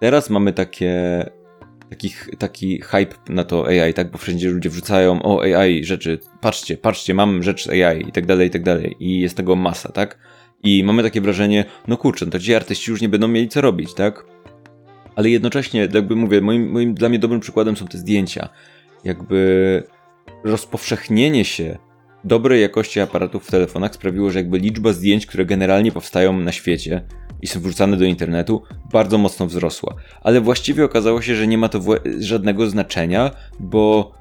[0.00, 1.24] teraz mamy takie
[1.90, 4.10] taki, taki hype na to AI, tak?
[4.10, 8.48] Bo wszędzie ludzie wrzucają o AI rzeczy, patrzcie, patrzcie, mam rzecz AI i tak dalej,
[8.48, 8.96] i tak dalej.
[9.00, 10.18] I jest tego masa, tak?
[10.62, 13.60] I mamy takie wrażenie, no kurczę, no to ci artyści już nie będą mieli co
[13.60, 14.24] robić, tak?
[15.18, 18.48] Ale jednocześnie, jakby mówię, moim, moim dla mnie dobrym przykładem są te zdjęcia.
[19.04, 19.82] Jakby
[20.44, 21.78] rozpowszechnienie się
[22.24, 27.04] dobrej jakości aparatów w telefonach sprawiło, że jakby liczba zdjęć, które generalnie powstają na świecie
[27.42, 28.62] i są wrzucane do internetu,
[28.92, 29.94] bardzo mocno wzrosła.
[30.20, 31.80] Ale właściwie okazało się, że nie ma to
[32.20, 34.12] żadnego znaczenia, bo,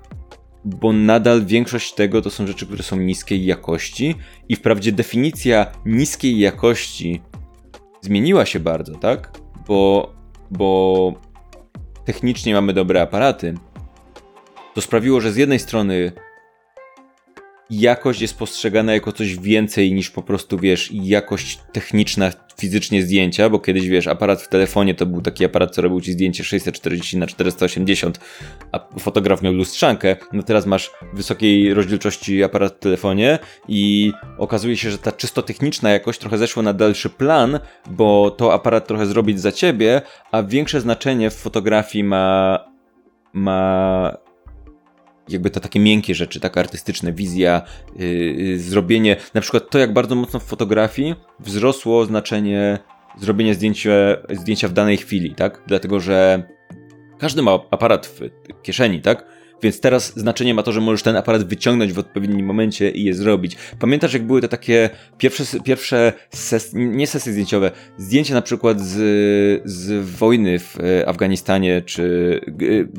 [0.66, 4.16] bo nadal większość tego to są rzeczy, które są niskiej jakości
[4.50, 7.22] i wprawdzie definicja niskiej jakości
[8.02, 9.32] zmieniła się bardzo, tak?
[9.68, 10.17] Bo
[10.52, 11.14] bo
[12.06, 13.54] technicznie mamy dobre aparaty,
[14.74, 16.12] to sprawiło, że z jednej strony
[17.70, 23.60] jakość jest postrzegana jako coś więcej niż po prostu, wiesz, jakość techniczna fizycznie zdjęcia, bo
[23.60, 27.28] kiedyś, wiesz, aparat w telefonie to był taki aparat, co robił ci zdjęcie 640 na
[27.28, 28.20] 480,
[28.72, 34.92] a fotograf miał lustrzankę, no teraz masz wysokiej rozdzielczości aparat w telefonie i okazuje się,
[34.92, 37.60] że ta czysto techniczna jakość trochę zeszła na dalszy plan,
[37.90, 40.02] bo to aparat trochę zrobić za ciebie,
[40.32, 42.60] a większe znaczenie w fotografii ma
[43.34, 44.18] ma
[45.30, 47.62] jakby te takie miękkie rzeczy, tak artystyczne, wizja,
[47.96, 52.80] yy, zrobienie, na przykład to jak bardzo mocno w fotografii wzrosło znaczenie
[53.18, 53.92] zrobienia zdjęcia,
[54.30, 55.62] zdjęcia w danej chwili, tak?
[55.68, 56.44] Dlatego, że
[57.20, 58.22] każdy ma aparat w
[58.62, 59.37] kieszeni, tak?
[59.62, 63.14] Więc teraz znaczenie ma to, że możesz ten aparat wyciągnąć w odpowiednim momencie i je
[63.14, 63.58] zrobić.
[63.80, 68.96] Pamiętasz, jak były te takie pierwsze, pierwsze ses, nie sesje zdjęciowe, zdjęcia na przykład z,
[69.66, 72.54] z wojny w e, Afganistanie, czy e,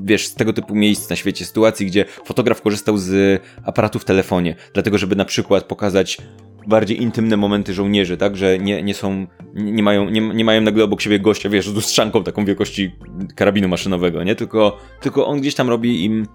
[0.04, 4.56] wiesz, z tego typu miejsc na świecie, sytuacji, gdzie fotograf korzystał z aparatu w telefonie,
[4.74, 6.18] dlatego żeby na przykład pokazać
[6.66, 10.84] bardziej intymne momenty żołnierzy, tak, że nie, nie są, nie mają, nie, nie mają nagle
[10.84, 12.92] obok siebie gościa, wiesz, z lustrzanką taką wielkości
[13.34, 16.26] karabinu maszynowego, nie, tylko, tylko on gdzieś tam robi im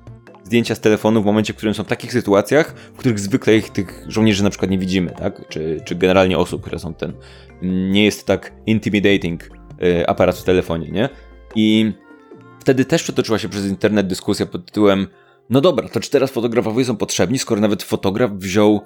[0.43, 3.69] zdjęcia z telefonu w momencie, w którym są w takich sytuacjach, w których zwykle ich
[3.69, 5.47] tych żołnierzy na przykład nie widzimy, tak?
[5.49, 7.13] Czy, czy generalnie osób, które są ten.
[7.61, 9.43] Nie jest tak intimidating
[9.83, 11.09] y, aparat w telefonie, nie?
[11.55, 11.93] I
[12.59, 15.07] wtedy też przetoczyła się przez internet dyskusja pod tytułem
[15.49, 18.81] no dobra, to czy teraz fotografowie są potrzebni, skoro nawet fotograf wziął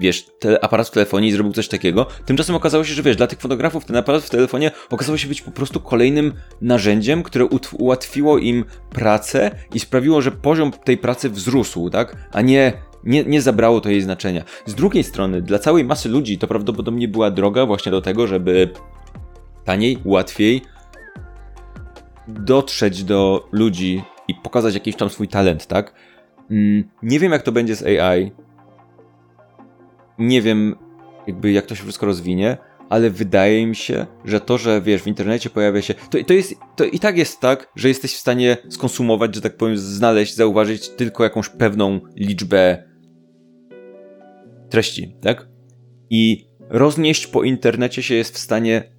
[0.00, 2.06] wiesz, te, aparat w telefonie i zrobił coś takiego.
[2.26, 5.42] Tymczasem okazało się, że wiesz, dla tych fotografów ten aparat w telefonie okazał się być
[5.42, 7.46] po prostu kolejnym narzędziem, które
[7.78, 12.16] ułatwiło im pracę i sprawiło, że poziom tej pracy wzrósł, tak?
[12.32, 12.72] A nie
[13.04, 14.44] nie, nie zabrało to jej znaczenia.
[14.66, 18.68] Z drugiej strony, dla całej masy ludzi to prawdopodobnie była droga właśnie do tego, żeby
[19.64, 20.62] taniej, łatwiej
[22.28, 25.92] dotrzeć do ludzi i pokazać jakiś tam swój talent, tak?
[26.50, 28.32] Mm, nie wiem, jak to będzie z AI,
[30.18, 30.74] nie wiem,
[31.26, 32.56] jakby jak to się wszystko rozwinie,
[32.88, 35.94] ale wydaje mi się, że to, że wiesz, w internecie pojawia się.
[35.94, 39.56] To, to, jest, to i tak jest tak, że jesteś w stanie skonsumować, że tak
[39.56, 42.88] powiem, znaleźć, zauważyć tylko jakąś pewną liczbę
[44.70, 45.48] treści, tak?
[46.10, 48.92] I roznieść po internecie się jest w stanie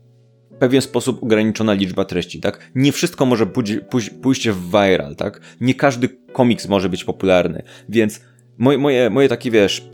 [0.51, 2.71] w pewien sposób ograniczona liczba treści, tak?
[2.75, 5.41] Nie wszystko może pójść, pójść, w viral, tak?
[5.61, 8.21] Nie każdy komiks może być popularny, więc
[8.57, 9.89] moje, moje, moje takie, wiesz,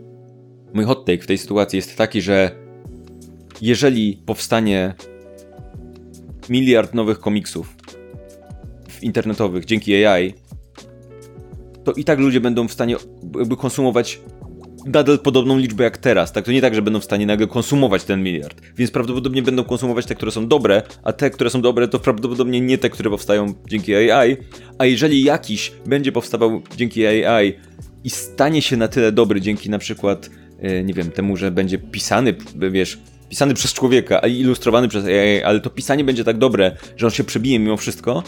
[0.76, 2.50] mój hot take w tej sytuacji jest taki, że
[3.62, 4.94] jeżeli powstanie
[6.48, 7.76] miliard nowych komiksów
[9.02, 10.34] internetowych dzięki AI,
[11.84, 12.96] to i tak ludzie będą w stanie
[13.38, 14.20] jakby konsumować
[14.86, 16.44] nadal podobną liczbę jak teraz, tak?
[16.44, 18.60] To nie tak, że będą w stanie nagle konsumować ten miliard.
[18.76, 22.60] Więc prawdopodobnie będą konsumować te, które są dobre, a te, które są dobre, to prawdopodobnie
[22.60, 24.36] nie te, które powstają dzięki AI.
[24.78, 27.54] A jeżeli jakiś będzie powstawał dzięki AI
[28.04, 30.30] i stanie się na tyle dobry dzięki na przykład
[30.84, 32.34] nie wiem, temu, że będzie pisany,
[32.70, 32.98] wiesz,
[33.28, 37.12] pisany przez człowieka, a ilustrowany przez AI, ale to pisanie będzie tak dobre, że on
[37.12, 38.22] się przebije mimo wszystko,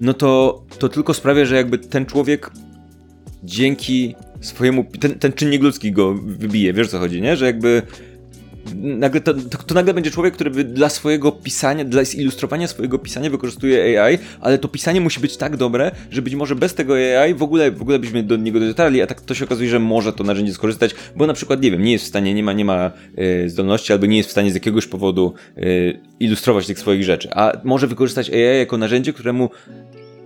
[0.00, 2.50] no to, to tylko sprawia, że jakby ten człowiek
[3.44, 7.36] dzięki swojemu, ten, ten czynnik ludzki go wybije, wiesz o co chodzi, nie?
[7.36, 7.82] Że jakby
[8.74, 13.30] nagle to, to, to, nagle będzie człowiek, który dla swojego pisania, dla zilustrowania swojego pisania
[13.30, 17.34] wykorzystuje AI, ale to pisanie musi być tak dobre, że być może bez tego AI
[17.34, 20.12] w ogóle, w ogóle byśmy do niego dotarli, a tak to się okazuje, że może
[20.12, 22.64] to narzędzie skorzystać, bo na przykład, nie wiem, nie jest w stanie, nie ma, nie
[22.64, 27.04] ma y, zdolności, albo nie jest w stanie z jakiegoś powodu y, ilustrować tych swoich
[27.04, 29.50] rzeczy, a może wykorzystać AI jako narzędzie, któremu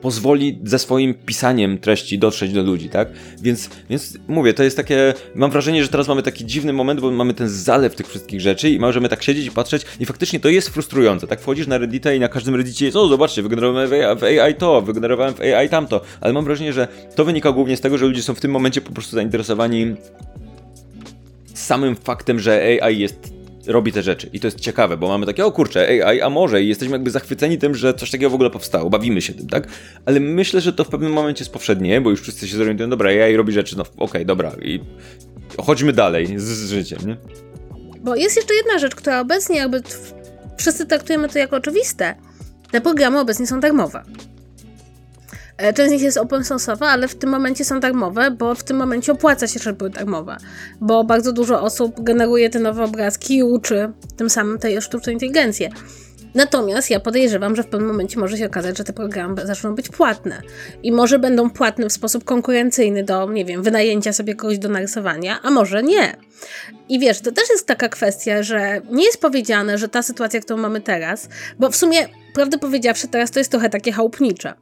[0.02, 3.08] pozwoli ze swoim pisaniem treści dotrzeć do ludzi, tak?
[3.42, 7.10] Więc, więc mówię, to jest takie, mam wrażenie, że teraz mamy taki dziwny moment, bo
[7.10, 10.48] mamy ten zalew tych wszystkich rzeczy i możemy tak siedzieć i patrzeć i faktycznie to
[10.48, 11.40] jest frustrujące, tak?
[11.40, 13.88] Wchodzisz na Reddita i na każdym Reddicie jest, o zobaczcie, wygenerowałem
[14.18, 17.80] w AI to, wygenerowałem w AI tamto, ale mam wrażenie, że to wynika głównie z
[17.80, 19.94] tego, że ludzie są w tym momencie po prostu zainteresowani
[21.54, 24.30] samym faktem, że AI jest robi te rzeczy.
[24.32, 27.10] I to jest ciekawe, bo mamy takie, o kurczę, AI, a może i jesteśmy jakby
[27.10, 29.68] zachwyceni tym, że coś takiego w ogóle powstało, bawimy się tym, tak?
[30.06, 33.10] Ale myślę, że to w pewnym momencie jest powszednie, bo już wszyscy się zorientują, dobra,
[33.10, 34.80] AI robi rzeczy, no okej, okay, dobra, i
[35.58, 37.16] chodźmy dalej z, z życiem, nie?
[38.00, 39.82] Bo jest jeszcze jedna rzecz, która obecnie jakby
[40.56, 42.14] wszyscy traktujemy to jako oczywiste.
[42.70, 44.02] Te programy obecnie są darmowe.
[45.56, 48.64] E, część z nich jest open source'owa, ale w tym momencie są darmowe, bo w
[48.64, 50.36] tym momencie opłaca się, żeby były darmowe.
[50.80, 55.70] Bo bardzo dużo osób generuje te nowe obrazki i uczy tym samym tej sztucznej inteligencję.
[56.34, 59.88] Natomiast ja podejrzewam, że w pewnym momencie może się okazać, że te programy zaczną być
[59.88, 60.42] płatne.
[60.82, 65.38] I może będą płatne w sposób konkurencyjny do, nie wiem, wynajęcia sobie kogoś do narysowania,
[65.42, 66.16] a może nie.
[66.88, 70.60] I wiesz, to też jest taka kwestia, że nie jest powiedziane, że ta sytuacja, którą
[70.60, 71.28] mamy teraz,
[71.58, 74.54] bo w sumie, prawdę powiedziawszy, teraz to jest trochę takie chałupnicze.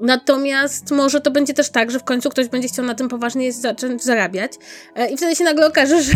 [0.00, 3.52] Natomiast może to będzie też tak, że w końcu ktoś będzie chciał na tym poważnie
[3.52, 4.52] zacząć zarabiać
[4.94, 6.12] e, i wtedy się nagle okaże, że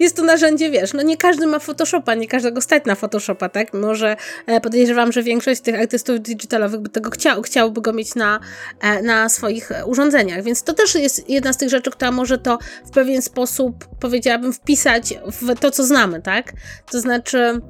[0.00, 3.74] jest to narzędzie, wiesz, no nie każdy ma Photoshopa, nie każdego stać na Photoshopa, tak?
[3.74, 4.16] Może
[4.46, 8.40] e, podejrzewam, że większość tych artystów digitalowych by tego chciał, chciałby go mieć na,
[8.80, 12.58] e, na swoich urządzeniach, więc to też jest jedna z tych rzeczy, która może to
[12.86, 16.52] w pewien sposób, powiedziałabym, wpisać w to, co znamy, tak?
[16.90, 17.60] To znaczy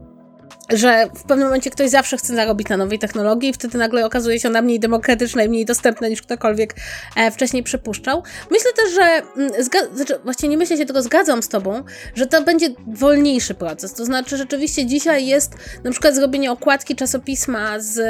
[0.72, 4.40] że w pewnym momencie ktoś zawsze chce zarobić na nowej technologii i wtedy nagle okazuje
[4.40, 6.74] się ona mniej demokratyczna i mniej dostępna niż ktokolwiek
[7.16, 8.22] e, wcześniej przypuszczał.
[8.50, 9.02] Myślę też, że
[9.36, 9.52] mm,
[9.94, 11.82] znaczy, właściwie nie myślę się, tylko zgadzam z tobą,
[12.14, 13.94] że to będzie wolniejszy proces.
[13.94, 15.52] To znaczy rzeczywiście dzisiaj jest
[15.84, 18.00] na przykład zrobienie okładki czasopisma z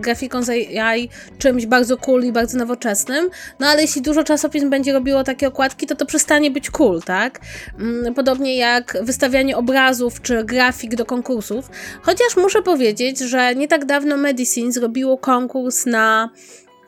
[0.00, 1.08] grafiką z AI
[1.38, 5.86] czymś bardzo cool i bardzo nowoczesnym, no ale jeśli dużo czasopism będzie robiło takie okładki,
[5.86, 7.40] to to przestanie być cool, tak?
[7.78, 11.70] Mm, podobnie jak wystawianie obrazów czy grafik do konkursów.
[12.06, 16.30] Chociaż muszę powiedzieć, że nie tak dawno Medicine zrobiło konkurs na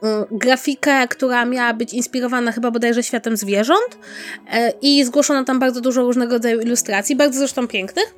[0.02, 3.98] mm, grafikę, która miała być inspirowana chyba bodajże światem zwierząt
[4.52, 8.14] e, i zgłoszono tam bardzo dużo różnego rodzaju ilustracji, bardzo zresztą pięknych.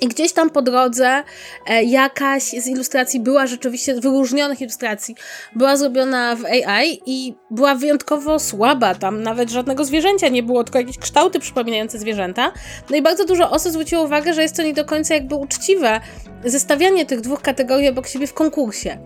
[0.00, 1.22] I gdzieś tam po drodze
[1.66, 5.14] e, jakaś z ilustracji była rzeczywiście, wyróżnionych ilustracji,
[5.56, 8.94] była zrobiona w AI i była wyjątkowo słaba.
[8.94, 12.52] Tam nawet żadnego zwierzęcia nie było, tylko jakieś kształty przypominające zwierzęta.
[12.90, 16.00] No i bardzo dużo osób zwróciło uwagę, że jest to nie do końca jakby uczciwe
[16.44, 18.98] zestawianie tych dwóch kategorii obok siebie w konkursie.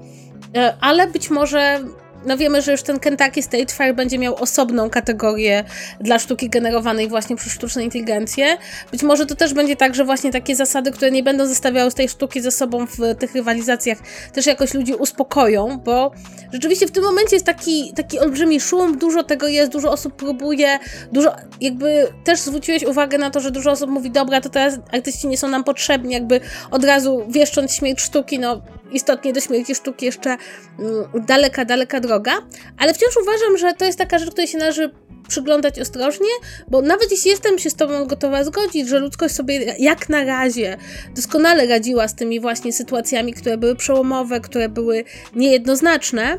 [0.57, 1.80] E, ale być może
[2.27, 5.64] no wiemy, że już ten Kentucky State Fair będzie miał osobną kategorię
[6.01, 8.57] dla sztuki generowanej właśnie przez sztuczną inteligencję.
[8.93, 12.09] Być może to też będzie tak, że właśnie takie zasady, które nie będą zestawiały tej
[12.09, 13.99] sztuki ze sobą w tych rywalizacjach,
[14.33, 16.12] też jakoś ludzi uspokoją, bo
[16.53, 20.79] rzeczywiście w tym momencie jest taki, taki olbrzymi szum, dużo tego jest, dużo osób próbuje,
[21.12, 25.29] dużo jakby też zwróciłeś uwagę na to, że dużo osób mówi, dobra, to teraz artyści
[25.29, 28.62] nie są nam potrzebni, jakby od razu wieszcząc śmierć sztuki, no
[28.95, 32.32] istotnie do śmierci sztuki jeszcze mm, daleka, daleka droga,
[32.78, 34.90] ale wciąż uważam, że to jest taka rzecz, której się należy
[35.28, 36.26] przyglądać ostrożnie,
[36.68, 40.76] bo nawet jeśli jestem się z Tobą gotowa zgodzić, że ludzkość sobie jak na razie
[41.16, 46.38] doskonale radziła z tymi właśnie sytuacjami, które były przełomowe, które były niejednoznaczne,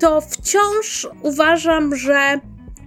[0.00, 2.40] to wciąż uważam, że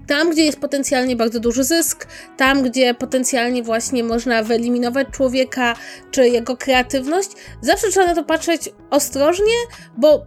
[0.08, 5.76] tam, gdzie jest potencjalnie bardzo duży zysk, tam, gdzie potencjalnie właśnie można wyeliminować człowieka
[6.12, 7.30] czy jego kreatywność,
[7.62, 9.54] zawsze trzeba na to patrzeć ostrożnie,
[9.98, 10.26] bo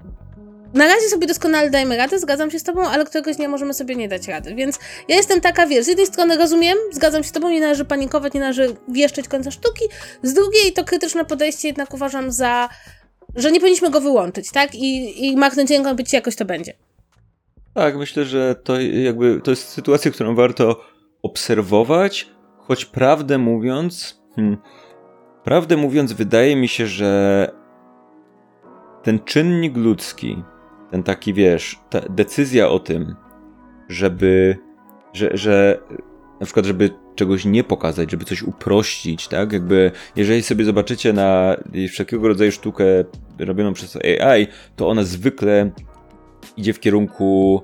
[0.74, 3.96] na razie sobie doskonale dajemy radę, zgadzam się z tobą, ale któregoś dnia możemy sobie
[3.96, 4.54] nie dać rady.
[4.54, 4.78] Więc
[5.08, 8.34] ja jestem taka, wiesz, z jednej strony rozumiem, zgadzam się z tobą, nie należy panikować,
[8.34, 9.84] nie należy wieszczyć końca sztuki,
[10.22, 12.68] z drugiej to krytyczne podejście jednak uważam za,
[13.36, 14.74] że nie powinniśmy go wyłączyć, tak?
[14.74, 16.72] I, i machnąć ręką, być jakoś to będzie.
[17.74, 20.80] Tak, myślę, że to jakby to jest sytuacja, którą warto
[21.22, 24.56] obserwować, choć prawdę mówiąc, hmm,
[25.44, 27.50] prawdę mówiąc, wydaje mi się, że
[29.02, 30.42] ten czynnik ludzki,
[30.90, 33.16] ten taki wiesz, ta decyzja o tym,
[33.88, 34.56] żeby,
[35.12, 35.78] że, że
[36.40, 39.52] na przykład, żeby czegoś nie pokazać, żeby coś uprościć, tak?
[39.52, 41.56] Jakby, jeżeli sobie zobaczycie na
[41.88, 42.84] wszelkiego rodzaju sztukę
[43.38, 44.46] robioną przez AI,
[44.76, 45.70] to ona zwykle
[46.56, 47.62] idzie w kierunku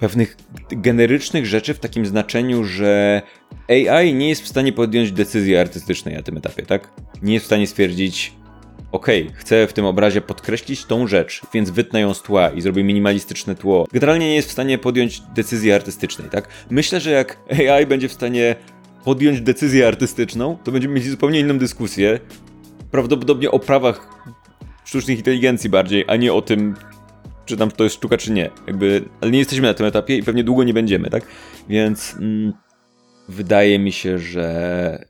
[0.00, 0.36] pewnych
[0.70, 3.22] generycznych rzeczy w takim znaczeniu, że
[3.68, 6.90] AI nie jest w stanie podjąć decyzji artystycznej na tym etapie, tak?
[7.22, 8.32] Nie jest w stanie stwierdzić,
[8.92, 12.84] ok, chcę w tym obrazie podkreślić tą rzecz, więc wytnę ją z tła i zrobię
[12.84, 13.86] minimalistyczne tło.
[13.92, 16.48] Generalnie nie jest w stanie podjąć decyzji artystycznej, tak?
[16.70, 18.56] Myślę, że jak AI będzie w stanie
[19.04, 22.20] podjąć decyzję artystyczną, to będziemy mieć zupełnie inną dyskusję.
[22.90, 24.24] Prawdopodobnie o prawach
[24.84, 26.74] sztucznej inteligencji bardziej, a nie o tym,
[27.46, 28.50] czy tam to jest sztuka, czy nie.
[28.66, 31.26] Jakby, ale nie jesteśmy na tym etapie i pewnie długo nie będziemy, tak?
[31.68, 32.52] Więc mm,
[33.28, 35.04] wydaje mi się, że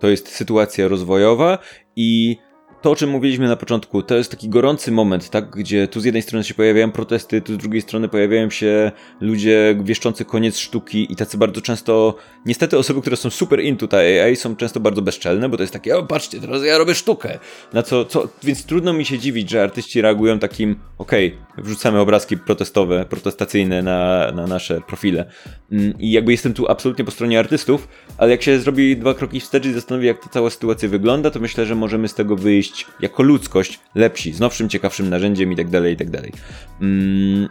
[0.00, 1.58] to jest sytuacja rozwojowa
[1.96, 2.36] i
[2.84, 6.04] to, o czym mówiliśmy na początku, to jest taki gorący moment, tak, gdzie tu z
[6.04, 11.12] jednej strony się pojawiają protesty, tu z drugiej strony pojawiają się ludzie wieszczący koniec sztuki
[11.12, 12.16] i tacy bardzo często,
[12.46, 15.72] niestety osoby, które są super into ta AI są często bardzo bezczelne, bo to jest
[15.72, 17.38] takie, o patrzcie, teraz ja robię sztukę,
[17.72, 22.00] na co, co więc trudno mi się dziwić, że artyści reagują takim, okej, okay, wrzucamy
[22.00, 25.24] obrazki protestowe, protestacyjne na, na nasze profile
[25.72, 29.40] mm, i jakby jestem tu absolutnie po stronie artystów, ale jak się zrobi dwa kroki
[29.40, 32.73] wstecz i zastanowi, jak ta cała sytuacja wygląda, to myślę, że możemy z tego wyjść
[33.00, 36.32] jako ludzkość lepsi, z nowszym, ciekawszym narzędziem i tak dalej, i tak dalej.
[36.80, 37.48] Mm.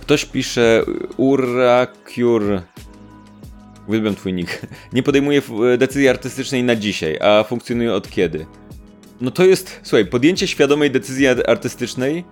[0.00, 0.84] Ktoś pisze
[1.16, 2.62] Uracure
[3.88, 4.66] Uwielbiam twój nick.
[4.92, 5.42] Nie podejmuje
[5.78, 8.46] decyzji artystycznej na dzisiaj, a funkcjonuje od kiedy?
[9.20, 12.24] No to jest, słuchaj, podjęcie świadomej decyzji artystycznej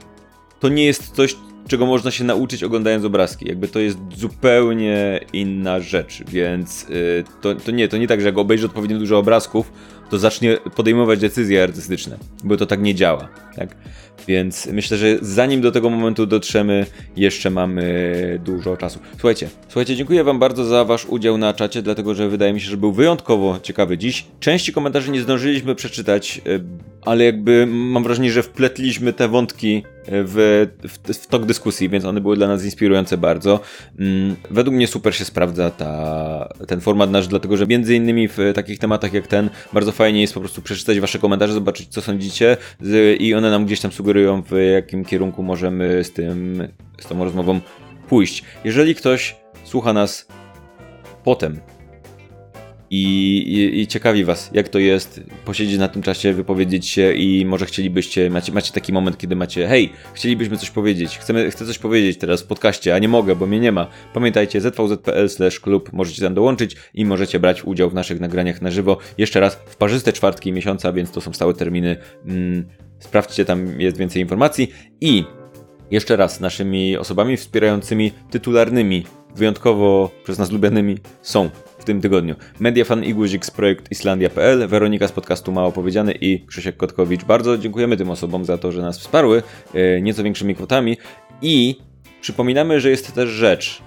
[0.60, 1.36] to nie jest coś,
[1.68, 3.48] czego można się nauczyć oglądając obrazki.
[3.48, 8.26] Jakby to jest zupełnie inna rzecz, więc yy, to, to nie, to nie tak, że
[8.26, 9.72] jak obejrzy odpowiednio dużo obrazków,
[10.10, 13.76] to zacznie podejmować decyzje artystyczne, bo to tak nie działa, tak?
[14.28, 16.86] Więc myślę, że zanim do tego momentu dotrzemy,
[17.16, 18.98] jeszcze mamy dużo czasu.
[19.12, 22.70] Słuchajcie, słuchajcie, dziękuję Wam bardzo za Wasz udział na czacie, dlatego że wydaje mi się,
[22.70, 24.26] że był wyjątkowo ciekawy dziś.
[24.40, 26.60] Części komentarzy nie zdążyliśmy przeczytać, e,
[27.08, 32.20] ale jakby mam wrażenie, że wpletliśmy te wątki w, w, w tok dyskusji, więc one
[32.20, 33.60] były dla nas inspirujące bardzo.
[33.98, 38.38] Mm, według mnie super się sprawdza ta, ten format nasz, dlatego że między innymi w
[38.54, 42.56] takich tematach jak ten bardzo fajnie jest po prostu przeczytać wasze komentarze, zobaczyć co sądzicie
[43.18, 46.68] i one nam gdzieś tam sugerują w jakim kierunku możemy z tym,
[47.00, 47.60] z tą rozmową
[48.08, 48.44] pójść.
[48.64, 50.26] Jeżeli ktoś słucha nas
[51.24, 51.60] potem
[52.90, 57.46] i, i, i ciekawi was, jak to jest posiedzieć na tym czasie, wypowiedzieć się i
[57.46, 61.78] może chcielibyście, macie, macie taki moment, kiedy macie, hej, chcielibyśmy coś powiedzieć, chcemy, chcę coś
[61.78, 63.86] powiedzieć teraz w podcaście, a nie mogę, bo mnie nie ma.
[64.14, 65.28] Pamiętajcie, zvz.pl
[65.62, 68.98] klub, możecie tam dołączyć i możecie brać udział w naszych nagraniach na żywo.
[69.18, 71.96] Jeszcze raz, w parzyste czwartki miesiąca, więc to są stałe terminy.
[72.26, 72.64] Mm,
[72.98, 75.24] sprawdźcie, tam jest więcej informacji i
[75.90, 79.04] jeszcze raz, naszymi osobami wspierającymi tytularnymi,
[79.36, 82.34] wyjątkowo przez nas lubianymi są w tym tygodniu.
[82.60, 87.24] Mediafan i Guzik z projekt Islandia.pl, Weronika z podcastu Mało Powiedziane i Krzysiek Kotkowicz.
[87.24, 89.42] Bardzo dziękujemy tym osobom za to, że nas wsparły
[89.74, 90.96] e, nieco większymi kwotami.
[91.42, 91.76] I
[92.20, 93.82] przypominamy, że jest też rzecz,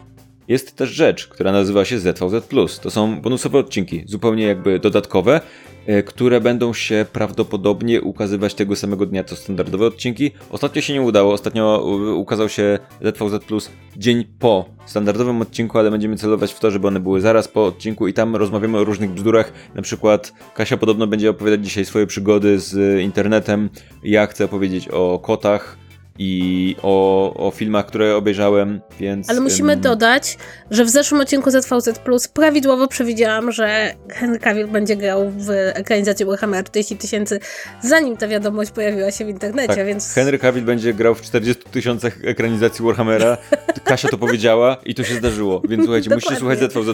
[0.52, 2.48] jest też rzecz, która nazywa się ZVZ+.
[2.82, 5.42] To są bonusowe odcinki, zupełnie jakby dodatkowe,
[5.86, 10.32] e, które będą się prawdopodobnie ukazywać tego samego dnia co standardowe odcinki.
[10.50, 16.16] Ostatnio się nie udało, ostatnio u- ukazał się ZVZ dzień po standardowym odcinku, ale będziemy
[16.18, 19.54] celować w to, żeby one były zaraz po odcinku i tam rozmawiamy o różnych bzdurach.
[19.76, 23.70] Na przykład Kasia podobno będzie opowiadać dzisiaj swoje przygody z internetem.
[24.04, 25.78] Ja chcę opowiedzieć o kotach
[26.20, 29.30] i o, o filmach, które obejrzałem, więc...
[29.30, 30.38] Ale musimy ym, dodać,
[30.72, 36.26] że w zeszłym odcinku ZVZ Plus prawidłowo przewidziałam, że Henry Cavill będzie grał w ekranizacji
[36.26, 37.40] Warhammera 40 tysięcy,
[37.84, 40.14] zanim ta wiadomość pojawiła się w internecie, Tak, więc...
[40.14, 43.38] Henry Cavill będzie grał w 40 tysiącach ekranizacji Warhammera.
[43.84, 46.60] Kasia to powiedziała i to się zdarzyło, więc słuchajcie, musicie słuchać.
[46.60, 46.90] ZVZ+,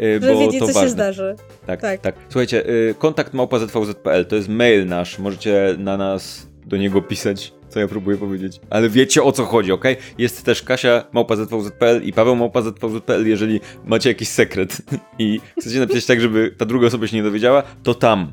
[0.00, 0.82] y, Żeby bo wiedzieć, to co ważne.
[0.82, 1.36] się zdarzy.
[1.66, 2.00] Tak, Tak.
[2.00, 2.14] tak.
[2.28, 7.52] Słuchajcie, y, kontakt małpa ZVZ.pl to jest mail nasz, możecie na nas do niego pisać,
[7.68, 8.60] co ja próbuję powiedzieć.
[8.70, 9.84] Ale wiecie o co chodzi, ok?
[10.18, 14.82] Jest też Kasia małpa ZVZ.pl i Paweł małpa ZVZ.pl, jeżeli macie jakiś sekret
[15.18, 18.32] i chcecie napisać tak, żeby ta druga osoba się nie dowiedziała, to tam.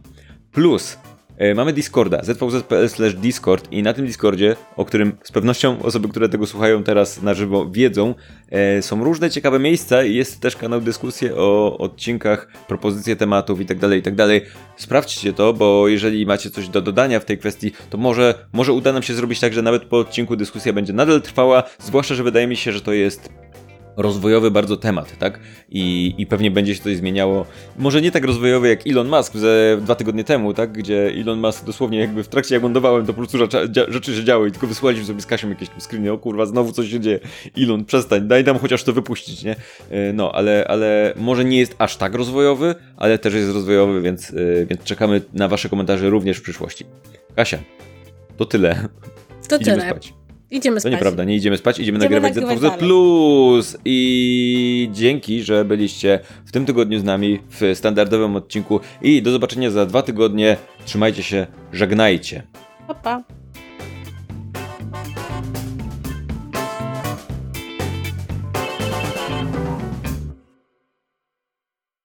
[0.52, 0.98] Plus
[1.56, 6.46] mamy Discorda, zvz.pl discord i na tym Discordzie, o którym z pewnością osoby, które tego
[6.46, 8.16] słuchają teraz na żywo wiedzą,
[8.50, 13.96] e, są różne ciekawe miejsca i jest też kanał dyskusji o odcinkach, propozycje tematów itd.,
[13.96, 14.42] itd.
[14.78, 18.94] Sprawdźcie to, bo jeżeli macie coś do dodania w tej kwestii, to może, może uda
[18.94, 22.48] nam się zrobić tak, że nawet po odcinku dyskusja będzie nadal trwała, zwłaszcza, że wydaje
[22.48, 23.30] mi się, że to jest
[23.98, 25.40] rozwojowy bardzo temat, tak?
[25.70, 27.46] I, I pewnie będzie się coś zmieniało.
[27.78, 30.72] Może nie tak rozwojowy jak Elon Musk ze dwa tygodnie temu, tak?
[30.72, 33.38] Gdzie Elon Musk dosłownie jakby w trakcie jak lądowałem, to po prostu
[33.88, 36.90] rzeczy, się działy i tylko wysłaliśmy sobie z Kasią jakieś screeny, o kurwa, znowu coś
[36.90, 37.20] się dzieje.
[37.58, 39.56] Elon, przestań, daj nam chociaż to wypuścić, nie?
[39.90, 44.30] E, No, ale, ale może nie jest aż tak rozwojowy, ale też jest rozwojowy, więc,
[44.30, 46.86] e, więc czekamy na wasze komentarze również w przyszłości.
[47.36, 47.58] Kasia,
[48.38, 48.88] to tyle.
[49.50, 49.90] To Idziemy tyle.
[49.90, 50.25] spać.
[50.56, 50.92] Idziemy To spać.
[50.92, 52.80] nieprawda, nie idziemy spać, idziemy, Idziemy nagrywać nagrywać dalej.
[52.80, 59.32] Plus i dzięki, że byliście w tym tygodniu z nami w standardowym odcinku i do
[59.32, 60.58] zobaczenia za dwa tygodnie.
[60.86, 62.44] Trzymajcie się, żegnajcie.
[62.88, 63.24] Pa, pa.